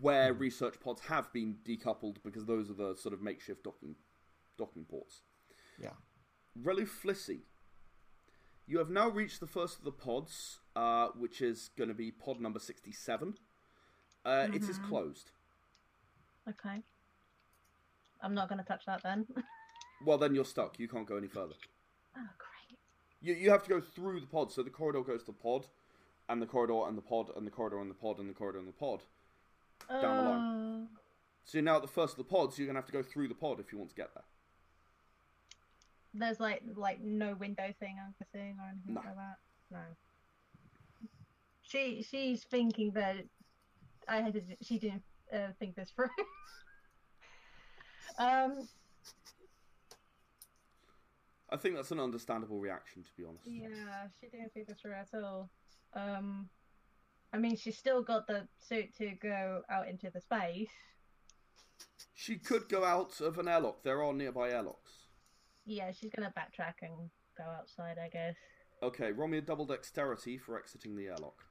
where 0.00 0.32
research 0.32 0.80
pods 0.80 1.02
have 1.02 1.32
been 1.32 1.56
decoupled 1.66 2.16
because 2.24 2.46
those 2.46 2.70
are 2.70 2.74
the 2.74 2.94
sort 2.94 3.14
of 3.14 3.22
makeshift 3.22 3.64
docking 3.64 3.96
docking 4.58 4.84
ports. 4.84 5.22
Yeah. 5.80 5.90
Relu 6.60 6.86
Flissy, 6.86 7.40
you 8.66 8.78
have 8.78 8.90
now 8.90 9.08
reached 9.08 9.40
the 9.40 9.46
first 9.46 9.78
of 9.78 9.84
the 9.84 9.92
pods, 9.92 10.58
uh, 10.76 11.08
which 11.08 11.40
is 11.42 11.70
going 11.76 11.88
to 11.88 11.94
be 11.94 12.10
pod 12.10 12.40
number 12.40 12.58
sixty-seven. 12.58 13.34
Uh, 14.24 14.48
It 14.52 14.62
is 14.62 14.78
Mhm. 14.78 14.88
closed. 14.88 15.32
Okay. 16.48 16.82
I'm 18.20 18.34
not 18.34 18.48
gonna 18.48 18.64
touch 18.64 18.84
that 18.86 19.02
then. 19.02 19.26
Well, 20.04 20.18
then 20.18 20.34
you're 20.34 20.44
stuck. 20.44 20.80
You 20.80 20.88
can't 20.88 21.06
go 21.06 21.16
any 21.16 21.28
further. 21.28 21.54
oh 22.16 22.28
great. 22.36 22.76
You, 23.20 23.34
you 23.34 23.50
have 23.50 23.62
to 23.62 23.68
go 23.70 23.80
through 23.80 24.18
the 24.18 24.26
pod. 24.26 24.50
So 24.50 24.64
the 24.64 24.70
corridor 24.70 25.02
goes 25.02 25.20
to 25.20 25.26
the 25.26 25.38
pod, 25.38 25.66
and 26.28 26.42
the 26.42 26.46
corridor 26.46 26.88
and 26.88 26.98
the 26.98 27.02
pod, 27.02 27.30
and 27.36 27.46
the 27.46 27.52
corridor 27.52 27.80
and 27.80 27.88
the 27.88 27.94
pod, 27.94 28.18
and 28.18 28.28
the 28.28 28.34
corridor 28.34 28.58
and 28.58 28.66
the 28.66 28.72
pod. 28.72 29.02
Down 29.88 30.16
the 30.16 30.22
line. 30.30 30.82
Uh, 30.92 30.98
So 31.44 31.58
you're 31.58 31.62
now 31.64 31.76
at 31.76 31.82
the 31.82 31.88
first 31.88 32.14
of 32.14 32.18
the 32.18 32.24
pods. 32.24 32.58
You're 32.58 32.66
gonna 32.66 32.80
have 32.80 32.86
to 32.86 32.92
go 32.92 33.02
through 33.04 33.28
the 33.28 33.34
pod 33.36 33.60
if 33.60 33.70
you 33.72 33.78
want 33.78 33.90
to 33.90 33.96
get 33.96 34.12
there. 34.14 34.24
There's 36.14 36.40
like 36.40 36.62
like 36.76 37.00
no 37.00 37.34
window 37.34 37.72
thing 37.80 37.96
I'm 38.04 38.14
guessing 38.18 38.56
or 38.60 38.68
anything 38.70 38.94
No. 38.94 39.00
like 39.00 39.16
that. 39.16 39.36
No. 39.70 39.78
She 41.62 42.02
she's 42.08 42.44
thinking 42.44 42.92
that 42.94 43.16
I 44.08 44.20
had 44.20 44.34
to, 44.34 44.42
she 44.60 44.78
didn't 44.78 45.02
uh, 45.32 45.52
think 45.58 45.74
this 45.76 45.90
through. 45.90 46.08
um 48.18 48.68
I 51.50 51.56
think 51.56 51.76
that's 51.76 51.90
an 51.90 52.00
understandable 52.00 52.58
reaction, 52.58 53.02
to 53.02 53.10
be 53.16 53.24
honest. 53.24 53.46
yeah, 53.46 54.06
she 54.20 54.28
didn't 54.28 54.52
think 54.54 54.68
this 54.68 54.80
through 54.80 54.94
at 54.94 55.08
all. 55.14 55.50
Um 55.94 56.48
I 57.32 57.38
mean 57.38 57.56
she's 57.56 57.78
still 57.78 58.02
got 58.02 58.26
the 58.26 58.46
suit 58.58 58.94
to 58.98 59.10
go 59.12 59.62
out 59.70 59.88
into 59.88 60.10
the 60.10 60.20
space. 60.20 60.68
She 62.14 62.36
could 62.36 62.68
go 62.68 62.84
out 62.84 63.20
of 63.20 63.38
an 63.38 63.48
airlock. 63.48 63.82
There 63.82 64.02
are 64.02 64.12
nearby 64.12 64.50
airlocks. 64.50 64.90
Yeah, 65.64 65.92
she's 65.92 66.10
gonna 66.10 66.32
backtrack 66.36 66.74
and 66.82 67.10
go 67.36 67.44
outside, 67.44 67.96
I 67.98 68.08
guess. 68.08 68.36
Okay, 68.82 69.12
roll 69.12 69.28
me 69.28 69.38
a 69.38 69.42
double 69.42 69.64
dexterity 69.64 70.38
for 70.38 70.58
exiting 70.58 70.96
the 70.96 71.06
airlock. 71.06 71.44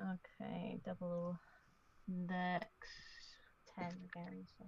Okay, 0.00 0.78
double 0.84 1.38
dex 2.26 2.68
ten 3.74 3.86
again. 3.86 4.44
So. 4.58 4.64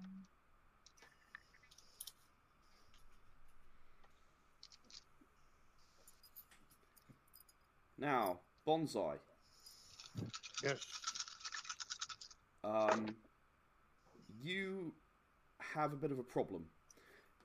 Now, 7.99 8.41
bonsai. 8.67 9.19
Yes. 10.63 10.79
um, 12.65 13.07
you 14.43 14.93
have 15.59 15.93
a 15.93 15.97
bit 15.97 16.11
of 16.11 16.19
a 16.19 16.23
problem 16.23 16.65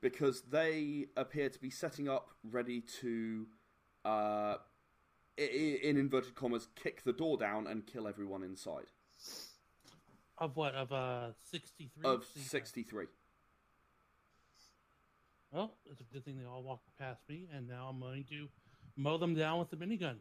because 0.03 0.41
they 0.41 1.07
appear 1.15 1.49
to 1.49 1.59
be 1.59 1.71
setting 1.71 2.07
up, 2.07 2.29
ready 2.43 2.81
to, 3.01 3.47
uh, 4.05 4.57
in 5.37 5.97
inverted 5.97 6.35
commas, 6.35 6.67
kick 6.75 7.03
the 7.03 7.13
door 7.13 7.37
down 7.37 7.65
and 7.65 7.87
kill 7.87 8.07
everyone 8.07 8.43
inside. 8.43 8.91
Of 10.37 10.57
what? 10.57 10.75
Of 10.75 10.91
uh, 10.91 11.27
sixty-three. 11.49 12.07
Of 12.07 12.25
63. 12.35 13.05
Well, 15.51 15.71
it's 15.89 16.01
a 16.01 16.03
good 16.03 16.25
thing 16.25 16.37
they 16.37 16.45
all 16.45 16.63
walked 16.63 16.89
past 16.99 17.21
me, 17.29 17.47
and 17.55 17.67
now 17.67 17.87
I'm 17.89 17.99
going 17.99 18.25
to 18.25 18.49
mow 18.97 19.17
them 19.17 19.35
down 19.35 19.59
with 19.59 19.69
the 19.69 19.77
minigun. 19.77 20.17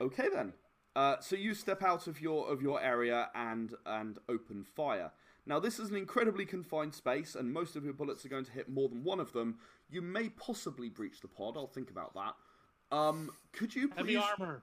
Okay 0.00 0.28
then. 0.32 0.52
Uh, 0.96 1.16
so 1.20 1.36
you 1.36 1.54
step 1.54 1.82
out 1.82 2.06
of 2.06 2.20
your 2.20 2.50
of 2.50 2.60
your 2.62 2.82
area 2.82 3.30
and 3.34 3.74
and 3.86 4.18
open 4.28 4.64
fire. 4.64 5.12
Now 5.46 5.60
this 5.60 5.78
is 5.78 5.90
an 5.90 5.96
incredibly 5.96 6.44
confined 6.44 6.94
space, 6.94 7.34
and 7.34 7.52
most 7.52 7.76
of 7.76 7.84
your 7.84 7.94
bullets 7.94 8.24
are 8.24 8.28
going 8.28 8.44
to 8.44 8.52
hit 8.52 8.68
more 8.68 8.88
than 8.88 9.04
one 9.04 9.20
of 9.20 9.32
them. 9.32 9.58
You 9.88 10.02
may 10.02 10.28
possibly 10.30 10.88
breach 10.88 11.20
the 11.20 11.28
pod. 11.28 11.56
I'll 11.56 11.66
think 11.66 11.90
about 11.90 12.14
that. 12.14 12.96
Um, 12.96 13.30
could 13.52 13.74
you 13.74 13.88
please? 13.88 13.96
Heavy 13.96 14.16
armor. 14.16 14.62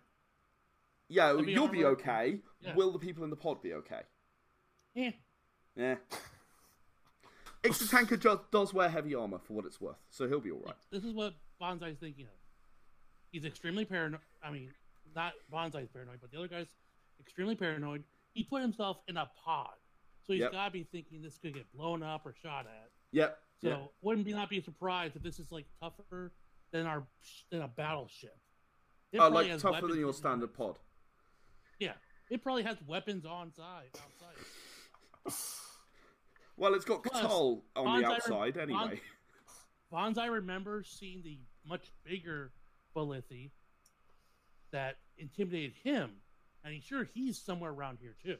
Yeah, 1.09 1.35
Heavy 1.35 1.53
you'll 1.53 1.69
be 1.69 1.85
okay. 1.85 2.39
Yeah. 2.59 2.75
Will 2.75 2.91
the 2.91 2.99
people 2.99 3.23
in 3.23 3.29
the 3.29 3.37
pod 3.37 3.61
be 3.61 3.73
okay? 3.73 4.01
Yeah. 4.93 5.11
Yeah. 5.75 5.95
Ixitanka 7.63 8.19
ju- 8.19 8.41
does 8.51 8.73
wear 8.73 8.89
heavy 8.89 9.15
armor 9.15 9.39
for 9.39 9.53
what 9.53 9.65
it's 9.65 9.79
worth, 9.81 9.97
so 10.09 10.27
he'll 10.27 10.39
be 10.39 10.51
all 10.51 10.61
right. 10.65 10.75
This 10.91 11.03
is 11.03 11.13
what 11.13 11.33
Bonsai's 11.61 11.97
thinking 11.99 12.25
of. 12.25 12.31
He's 13.31 13.45
extremely 13.45 13.85
paranoid. 13.85 14.21
I 14.43 14.51
mean, 14.51 14.71
not 15.15 15.33
Bonsai's 15.51 15.89
paranoid, 15.89 16.19
but 16.21 16.31
the 16.31 16.37
other 16.37 16.47
guy's 16.47 16.75
extremely 17.19 17.55
paranoid. 17.55 18.03
He 18.33 18.43
put 18.43 18.61
himself 18.61 18.97
in 19.07 19.17
a 19.17 19.29
pod, 19.43 19.75
so 20.23 20.33
he's 20.33 20.41
Yep. 20.41 20.51
got 20.51 20.65
to 20.65 20.71
be 20.71 20.83
thinking 20.83 21.21
this 21.21 21.37
could 21.37 21.53
get 21.53 21.71
blown 21.73 22.03
up 22.03 22.25
or 22.25 22.33
shot 22.33 22.65
at. 22.67 22.91
Yep. 23.11 23.39
So 23.61 23.67
yep. 23.69 23.93
wouldn't 24.01 24.25
be 24.25 24.33
not 24.33 24.49
be 24.49 24.61
surprised 24.61 25.15
if 25.15 25.23
this 25.23 25.39
is 25.39 25.51
like 25.51 25.65
tougher 25.81 26.33
than 26.71 26.85
our 26.85 27.07
than 27.49 27.61
a 27.61 27.67
battleship. 27.67 28.37
It 29.11 29.17
oh, 29.17 29.29
probably 29.29 29.51
like 29.51 29.59
tougher 29.59 29.87
than 29.87 29.99
your 29.99 30.13
standard 30.13 30.53
pod. 30.53 30.77
Yeah, 31.79 31.93
it 32.29 32.43
probably 32.43 32.63
has 32.63 32.77
weapons 32.85 33.25
on 33.25 33.53
side 33.53 33.89
outside. 33.95 35.33
Well, 36.59 36.73
it's 36.73 36.85
got 36.85 37.03
Plus, 37.03 37.23
Katal 37.23 37.61
on 37.75 38.01
the 38.01 38.07
outside 38.07 38.57
anyway. 38.57 38.99
Bonsai 39.93 40.31
remembers 40.31 40.87
seeing 40.99 41.21
the 41.23 41.37
much 41.63 41.91
bigger 42.03 42.51
Bolithi 42.95 43.51
that 44.77 44.97
intimidated 45.17 45.73
him, 45.83 46.11
and 46.63 46.71
he's 46.71 46.83
sure 46.83 47.03
he's 47.03 47.35
somewhere 47.39 47.71
around 47.71 47.97
here 47.99 48.15
too. 48.23 48.37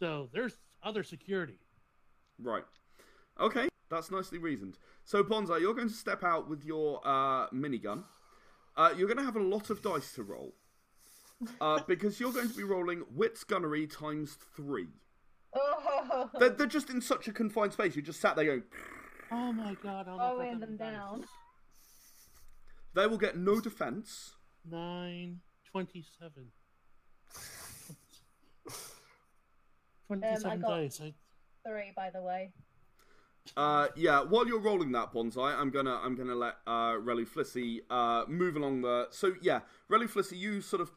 So 0.00 0.28
there's 0.32 0.58
other 0.82 1.04
security. 1.04 1.60
Right. 2.36 2.64
Okay, 3.38 3.68
that's 3.88 4.10
nicely 4.10 4.38
reasoned. 4.38 4.76
So, 5.04 5.22
Bonsai, 5.22 5.60
you're 5.60 5.74
going 5.74 5.88
to 5.88 5.94
step 5.94 6.24
out 6.24 6.50
with 6.50 6.64
your 6.64 7.00
uh, 7.04 7.48
minigun. 7.50 8.02
Uh, 8.76 8.92
you're 8.96 9.06
going 9.06 9.18
to 9.18 9.24
have 9.24 9.36
a 9.36 9.42
lot 9.42 9.70
of 9.70 9.82
dice 9.82 10.14
to 10.14 10.24
roll. 10.24 10.56
Uh, 11.60 11.78
because 11.86 12.18
you're 12.18 12.32
going 12.32 12.48
to 12.48 12.56
be 12.56 12.64
rolling 12.64 13.04
Wits 13.14 13.44
Gunnery 13.44 13.86
times 13.86 14.36
three. 14.56 14.88
Oh, 15.54 16.28
They're, 16.40 16.50
they're 16.50 16.66
just 16.66 16.90
in 16.90 17.00
such 17.00 17.28
a 17.28 17.32
confined 17.32 17.72
space. 17.72 17.94
You 17.94 18.02
just 18.02 18.20
sat 18.20 18.34
there 18.34 18.46
going, 18.46 18.64
Oh 19.30 19.52
my 19.52 19.76
god! 19.80 20.08
I 20.08 20.10
don't 20.10 20.18
know 20.18 20.32
if 20.32 20.38
mowing 20.38 20.54
I've 20.54 20.60
them 20.60 20.76
down. 20.76 21.24
they 22.94 23.06
will 23.06 23.18
get 23.18 23.36
no 23.36 23.60
defense. 23.60 24.34
Nine 24.70 25.40
twenty-seven. 25.70 26.46
Um, 30.10 30.20
Twenty-seven 30.20 30.50
I 30.50 30.56
got- 30.56 30.68
dice. 30.68 31.00
I, 31.02 31.14
Three, 31.66 31.92
by 31.96 32.10
the 32.10 32.20
way. 32.22 32.52
Uh, 33.56 33.88
yeah, 33.96 34.20
while 34.22 34.46
you're 34.46 34.60
rolling 34.60 34.92
that 34.92 35.12
bonsai, 35.14 35.54
I'm 35.58 35.70
gonna 35.70 35.98
I'm 36.02 36.14
gonna 36.14 36.34
let 36.34 36.56
uh, 36.66 36.92
Relu 36.92 37.26
Flissy 37.26 37.80
uh, 37.90 38.24
move 38.28 38.56
along 38.56 38.82
the. 38.82 39.06
So 39.10 39.32
yeah, 39.42 39.60
Relu 39.90 40.08
Flissy, 40.10 40.38
you 40.38 40.60
sort 40.60 40.82
of 40.82 40.90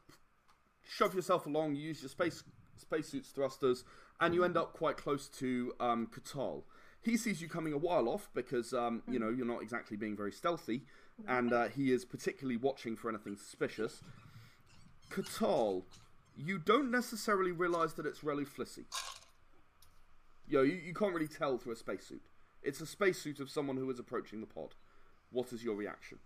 shove 0.88 1.14
yourself 1.16 1.46
along, 1.46 1.76
you 1.76 1.84
use 1.88 2.02
your 2.02 2.10
space 2.10 2.44
spacesuit's 2.78 3.30
thrusters, 3.30 3.84
and 4.20 4.34
you 4.34 4.44
end 4.44 4.58
up 4.58 4.74
quite 4.74 4.98
close 4.98 5.28
to 5.40 5.74
um, 5.80 6.08
Katal. 6.14 6.64
He 7.02 7.16
sees 7.18 7.42
you 7.42 7.48
coming 7.50 7.72
a 7.74 7.78
while 7.78 8.08
off 8.10 8.30
because 8.34 8.74
um, 8.74 9.04
you 9.10 9.20
know 9.20 9.30
you're 9.30 9.46
not 9.46 9.62
exactly 9.62 9.96
being 9.98 10.16
very 10.18 10.32
stealthy, 10.32 10.84
and 11.26 11.54
uh, 11.54 11.68
he 11.70 11.92
is 11.92 12.06
particularly 12.06 12.58
watching 12.58 12.96
for 12.96 13.10
anything 13.10 13.38
suspicious. 13.38 14.02
Katal, 15.10 15.84
you 16.36 16.60
don't 16.60 16.92
necessarily 16.92 17.52
realise 17.52 17.94
that 17.94 18.06
it's 18.06 18.20
Relu 18.20 18.48
Flissy. 18.48 18.86
Yo, 20.48 20.62
you, 20.62 20.76
you 20.76 20.94
can't 20.94 21.14
really 21.14 21.28
tell 21.28 21.58
through 21.58 21.74
a 21.74 21.78
spacesuit. 21.78 22.22
It's 22.62 22.82
a 22.82 22.86
spacesuit 22.86 23.40
of 23.40 23.50
someone 23.50 23.78
who 23.78 23.90
is 23.90 24.00
approaching 24.00 24.42
the 24.42 24.48
pod. 24.48 24.76
What 25.32 25.52
is 25.52 25.64
your 25.64 25.76
reaction? 25.76 26.20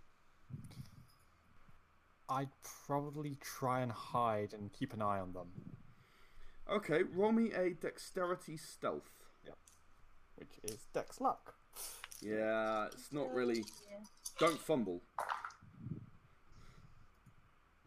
I'd 2.28 2.50
probably 2.86 3.36
try 3.40 3.80
and 3.80 3.92
hide 3.92 4.54
and 4.54 4.72
keep 4.72 4.92
an 4.94 5.02
eye 5.02 5.18
on 5.18 5.32
them, 5.32 5.48
Okay, 6.70 7.02
roll 7.02 7.32
me 7.32 7.52
a 7.52 7.70
dexterity 7.70 8.56
stealth. 8.56 9.24
Yep. 9.44 9.58
Which 10.36 10.60
is 10.64 10.86
Dex 10.94 11.20
luck. 11.20 11.56
Yeah, 12.22 12.86
it's 12.86 13.12
not 13.12 13.32
really. 13.34 13.64
Don't 14.38 14.58
fumble. 14.58 15.02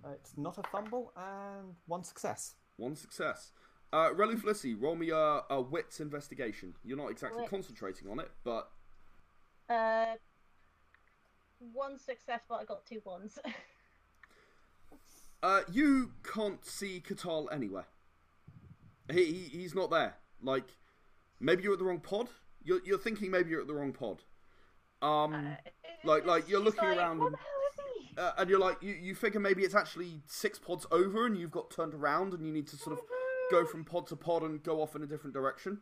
Uh, 0.04 0.10
it's 0.14 0.38
not 0.38 0.58
a 0.58 0.64
fumble 0.72 1.12
and 1.18 1.76
one 1.88 2.04
success. 2.04 2.56
One 2.78 2.96
success. 2.96 3.52
Uh, 3.92 4.10
Relu 4.10 4.38
Felicity, 4.40 4.74
roll 4.74 4.96
me 4.96 5.10
a, 5.10 5.42
a 5.50 5.62
wits 5.62 6.00
investigation. 6.00 6.74
You're 6.84 6.98
not 6.98 7.10
exactly 7.12 7.40
Wits. 7.42 7.50
concentrating 7.50 8.10
on 8.10 8.20
it, 8.20 8.30
but 8.44 8.70
Uh, 9.70 10.16
one 11.74 11.98
success, 11.98 12.42
but 12.50 12.56
I 12.56 12.66
got 12.66 12.86
two 12.86 13.02
ones. 13.06 13.40
uh, 15.42 15.62
you 15.72 16.12
can't 16.24 16.64
see 16.66 17.02
Katal 17.08 17.48
anywhere. 17.52 17.86
He, 19.12 19.26
he 19.26 19.40
he's 19.60 19.74
not 19.74 19.90
there. 19.90 20.16
Like 20.44 20.66
maybe 21.40 21.64
you're 21.64 21.74
at 21.74 21.80
the 21.80 21.86
wrong 21.86 22.00
pod. 22.02 22.28
You're 22.66 22.82
you're 22.84 22.98
thinking 22.98 23.32
maybe 23.32 23.52
you're 23.52 23.62
at 23.62 23.68
the 23.68 23.74
wrong 23.74 23.94
pod. 23.94 24.24
Um, 25.02 25.56
Like- 26.04 26.26
like, 26.26 26.50
you're 26.50 26.60
looking 26.60 26.84
like, 26.90 26.98
around 26.98 27.22
and- 27.22 27.34
the 27.34 27.38
hell 27.38 27.62
is 27.72 27.80
he? 28.10 28.18
uh, 28.18 28.32
and 28.38 28.50
you're 28.50 28.60
like 28.60 28.82
you, 28.82 28.94
you 28.94 29.16
figure 29.16 29.40
maybe 29.40 29.64
it's 29.64 29.76
actually 29.76 30.22
six 30.26 30.60
pods 30.60 30.86
over, 30.92 31.26
and 31.26 31.38
you've 31.38 31.52
got 31.52 31.70
turned 31.72 31.94
around, 31.94 32.34
and 32.34 32.46
you 32.46 32.52
need 32.52 32.68
to 32.68 32.76
sort 32.78 32.98
of 33.00 33.06
go 33.52 33.66
from 33.66 33.86
pod 33.86 34.08
to 34.08 34.16
pod 34.16 34.44
and 34.44 34.62
go 34.64 34.82
off 34.82 34.96
in 34.96 35.04
a 35.04 35.08
different 35.08 35.34
direction. 35.34 35.80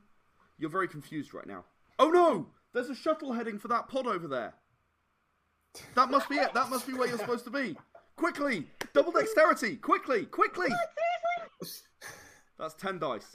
You're 0.60 0.70
very 0.70 0.88
confused 0.88 1.34
right 1.34 1.48
now. 1.48 1.66
Oh 2.00 2.10
no! 2.10 2.48
There's 2.74 2.90
a 2.90 2.96
shuttle 2.96 3.34
heading 3.34 3.58
for 3.60 3.68
that 3.70 3.88
pod 3.88 4.06
over 4.08 4.28
there. 4.28 4.54
That 5.96 6.10
must 6.12 6.30
be 6.30 6.36
it. 6.36 6.54
That 6.54 6.70
must 6.70 6.86
be 6.86 6.94
where 6.94 7.08
you're 7.08 7.18
supposed 7.18 7.46
to 7.46 7.52
be. 7.52 7.76
Quickly! 8.16 8.68
Double 8.94 9.12
dexterity! 9.12 9.76
Quickly! 9.78 10.26
Quickly! 10.26 10.68
Seriously? 11.62 11.88
That's 12.60 12.76
ten 12.76 13.00
dice. 13.00 13.26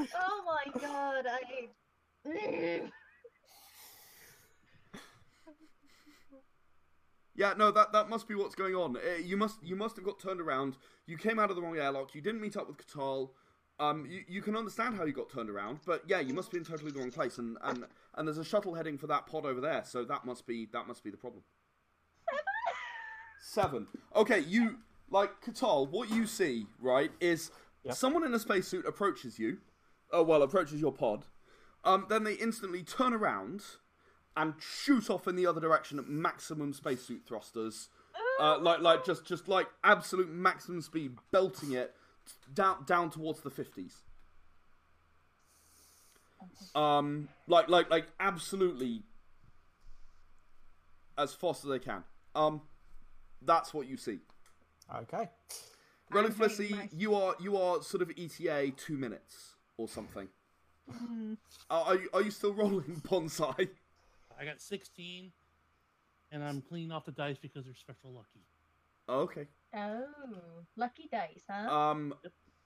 Oh 0.00 0.42
my 0.44 0.80
god! 0.80 1.26
I. 1.28 1.68
Yeah, 7.38 7.52
no, 7.56 7.70
that 7.70 7.92
that 7.92 8.08
must 8.08 8.28
be 8.28 8.34
what's 8.34 8.54
going 8.54 8.74
on. 8.74 8.96
Uh, 8.96 9.00
you 9.22 9.36
must 9.36 9.62
you 9.62 9.76
must 9.76 9.96
have 9.96 10.04
got 10.06 10.18
turned 10.18 10.40
around. 10.40 10.78
You 11.06 11.18
came 11.18 11.38
out 11.38 11.50
of 11.50 11.56
the 11.56 11.62
wrong 11.62 11.76
airlock. 11.76 12.14
You 12.14 12.22
didn't 12.22 12.40
meet 12.40 12.56
up 12.56 12.66
with 12.66 12.78
Katal. 12.78 13.30
Um, 13.78 14.06
you, 14.08 14.22
you 14.26 14.40
can 14.40 14.56
understand 14.56 14.96
how 14.96 15.04
you 15.04 15.12
got 15.12 15.28
turned 15.28 15.50
around, 15.50 15.80
but 15.84 16.02
yeah, 16.06 16.20
you 16.20 16.32
must 16.32 16.50
be 16.50 16.56
in 16.56 16.64
totally 16.64 16.92
the 16.92 16.98
wrong 16.98 17.10
place. 17.10 17.36
And, 17.36 17.58
and 17.62 17.84
and 18.14 18.26
there's 18.26 18.38
a 18.38 18.44
shuttle 18.44 18.72
heading 18.74 18.96
for 18.96 19.06
that 19.08 19.26
pod 19.26 19.44
over 19.44 19.60
there, 19.60 19.82
so 19.84 20.02
that 20.04 20.24
must 20.24 20.46
be 20.46 20.66
that 20.72 20.88
must 20.88 21.04
be 21.04 21.10
the 21.10 21.18
problem. 21.18 21.42
Seven. 23.42 23.86
Okay, 24.14 24.40
you 24.40 24.76
like 25.10 25.30
Katal. 25.44 25.90
What 25.90 26.08
you 26.10 26.26
see, 26.26 26.66
right, 26.80 27.10
is 27.20 27.50
Yep. 27.84 27.94
someone 27.94 28.24
in 28.24 28.34
a 28.34 28.38
spacesuit 28.38 28.84
approaches 28.86 29.38
you. 29.38 29.58
Oh 30.10 30.22
well, 30.22 30.42
approaches 30.42 30.80
your 30.80 30.92
pod. 30.92 31.26
Um, 31.86 32.06
then 32.08 32.24
they 32.24 32.34
instantly 32.34 32.82
turn 32.82 33.14
around 33.14 33.62
and 34.36 34.54
shoot 34.58 35.08
off 35.08 35.26
in 35.26 35.36
the 35.36 35.46
other 35.46 35.60
direction 35.60 35.98
at 35.98 36.08
maximum 36.08 36.72
spacesuit 36.74 37.22
thrusters. 37.26 37.88
Uh, 38.38 38.58
like, 38.58 38.80
like 38.80 39.04
just, 39.04 39.24
just 39.24 39.48
like 39.48 39.68
absolute 39.82 40.28
maximum 40.30 40.82
speed, 40.82 41.12
belting 41.32 41.72
it 41.72 41.94
down, 42.52 42.84
down 42.84 43.08
towards 43.08 43.40
the 43.40 43.50
fifties. 43.50 44.02
Um, 46.74 47.28
like, 47.46 47.68
like, 47.68 47.88
like 47.88 48.08
absolutely 48.20 49.02
as 51.16 51.32
fast 51.32 51.64
as 51.64 51.70
they 51.70 51.78
can. 51.78 52.04
Um, 52.34 52.62
that's 53.40 53.72
what 53.72 53.86
you 53.86 53.96
see. 53.96 54.18
Okay. 54.94 55.28
Relu 56.12 56.26
I'm 56.26 56.32
Felicity, 56.32 56.68
very 56.68 56.80
nice. 56.82 56.92
you 56.92 57.14
are 57.14 57.34
you 57.40 57.56
are 57.56 57.82
sort 57.82 58.02
of 58.02 58.10
ETA 58.16 58.72
two 58.76 58.96
minutes 58.96 59.54
or 59.76 59.88
something. 59.88 60.28
Are, 61.70 61.84
are 61.84 61.94
you 61.96 62.08
are 62.12 62.22
you 62.22 62.30
still 62.30 62.54
rolling 62.54 63.02
bonsai? 63.08 63.68
I 64.38 64.44
got 64.44 64.60
16, 64.60 65.32
and 66.30 66.44
I'm 66.44 66.60
cleaning 66.60 66.92
off 66.92 67.06
the 67.06 67.12
dice 67.12 67.38
because 67.38 67.64
they're 67.64 67.74
special 67.74 68.12
lucky. 68.12 68.44
Oh, 69.08 69.20
okay. 69.20 69.46
Oh, 69.74 70.04
lucky 70.76 71.08
dice, 71.10 71.44
huh? 71.48 71.74
Um, 71.74 72.14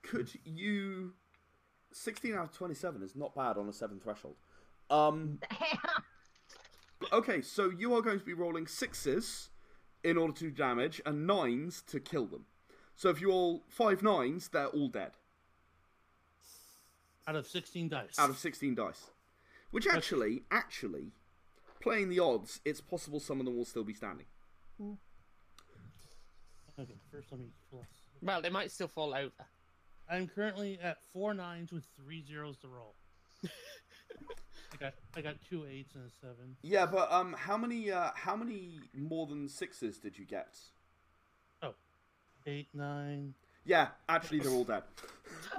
could 0.03 0.31
you? 0.45 1.15
Sixteen 1.93 2.35
out 2.35 2.45
of 2.45 2.53
twenty-seven 2.53 3.03
is 3.03 3.17
not 3.17 3.35
bad 3.35 3.57
on 3.57 3.69
a 3.69 3.73
seven 3.73 3.99
threshold. 4.01 4.37
Um, 4.91 5.39
okay, 7.13 7.43
so 7.43 7.71
you 7.71 7.95
are 7.95 8.03
going 8.03 8.19
to 8.19 8.25
be 8.25 8.33
rolling 8.33 8.67
sixes 8.67 9.51
in 10.05 10.17
order 10.17 10.33
to 10.35 10.51
damage 10.51 11.01
and 11.05 11.27
nines 11.27 11.83
to 11.89 12.01
kill 12.01 12.27
them. 12.27 12.47
So 12.97 13.09
if 13.09 13.21
you 13.21 13.29
roll 13.29 13.65
five 13.69 14.03
nines, 14.03 14.49
they're 14.49 14.67
all 14.67 14.89
dead 14.89 15.13
Out 17.29 17.37
of 17.37 17.47
16 17.47 17.89
dice. 17.89 18.19
out 18.19 18.31
of 18.31 18.39
sixteen 18.39 18.75
dice. 18.75 19.11
Which 19.71 19.87
actually, 19.87 20.43
actually, 20.51 21.13
playing 21.81 22.09
the 22.09 22.19
odds, 22.19 22.61
it's 22.65 22.81
possible 22.81 23.21
some 23.21 23.39
of 23.39 23.47
them 23.47 23.57
will 23.57 23.65
still 23.65 23.85
be 23.85 23.95
standing. 23.95 24.27
Okay, 26.79 26.95
first 27.13 27.29
let 27.31 27.41
me 27.41 27.47
plus. 27.71 27.85
Well, 28.23 28.41
they 28.43 28.49
might 28.49 28.71
still 28.73 28.89
fall 28.89 29.15
over. 29.15 29.31
I'm 30.11 30.27
currently 30.27 30.79
at 30.83 30.97
four 31.13 31.35
nines 31.35 31.71
with 31.73 31.85
three 31.97 32.25
zeros 32.27 32.57
to 32.59 32.69
roll. 32.69 32.95
I 34.73 34.77
got 34.79 34.95
I 35.15 35.21
got 35.21 35.37
two 35.49 35.67
eights 35.71 35.95
and 35.95 36.05
a 36.07 36.11
seven. 36.21 36.57
Yeah, 36.63 36.87
but 36.87 37.13
um, 37.13 37.35
how 37.39 37.57
many 37.57 37.91
uh, 37.93 38.11
how 38.15 38.35
many 38.35 38.81
more 38.97 39.27
than 39.27 39.49
sixes 39.49 39.99
did 39.99 40.19
you 40.19 40.25
get? 40.25 40.57
Oh, 41.63 41.75
eight, 42.47 42.69
nine. 42.75 43.35
Yeah, 43.65 43.89
actually, 44.09 44.41
they're 44.41 44.51
all 44.53 44.65
dead. 44.65 44.83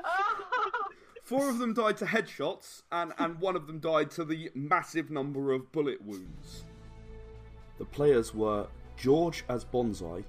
oh, 0.04 0.72
Four 1.24 1.50
of 1.50 1.60
them 1.60 1.74
died 1.74 1.98
to 1.98 2.06
headshots, 2.06 2.84
and, 2.92 3.14
and 3.18 3.40
one 3.40 3.56
of 3.56 3.68
them 3.68 3.80
died 3.80 4.12
to 4.12 4.26
the 4.26 4.52
massive 4.54 5.10
number 5.10 5.52
of 5.52 5.72
bullet 5.72 6.02
wounds. 6.04 6.66
The 7.78 7.86
players 7.86 8.34
were 8.34 8.68
George 8.98 9.44
as 9.48 9.64
Bonsai, 9.64 10.24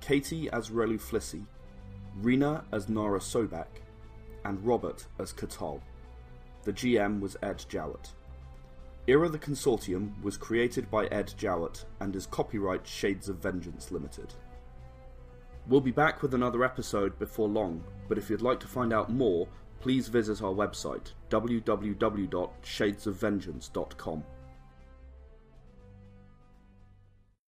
Katie 0.00 0.50
as 0.50 0.70
Relu 0.70 1.00
Flissy, 1.00 1.44
Rena 2.16 2.64
as 2.72 2.88
Nara 2.88 3.20
Sobek, 3.20 3.82
and 4.44 4.64
Robert 4.66 5.06
as 5.18 5.32
Katal. 5.32 5.80
The 6.64 6.72
GM 6.72 7.20
was 7.20 7.36
Ed 7.42 7.64
Jowett. 7.68 8.12
Era 9.06 9.28
the 9.28 9.38
Consortium 9.38 10.20
was 10.22 10.36
created 10.36 10.90
by 10.90 11.06
Ed 11.06 11.32
Jowett 11.36 11.84
and 12.00 12.14
is 12.14 12.26
copyright 12.26 12.86
Shades 12.86 13.28
of 13.28 13.36
Vengeance 13.36 13.90
Limited. 13.90 14.34
We'll 15.66 15.80
be 15.80 15.90
back 15.90 16.22
with 16.22 16.34
another 16.34 16.64
episode 16.64 17.18
before 17.18 17.48
long, 17.48 17.82
but 18.08 18.18
if 18.18 18.28
you'd 18.28 18.42
like 18.42 18.60
to 18.60 18.68
find 18.68 18.92
out 18.92 19.10
more, 19.10 19.48
please 19.80 20.08
visit 20.08 20.42
our 20.42 20.52
website 20.52 21.12
www.shadesofvengeance.com. 21.30 24.24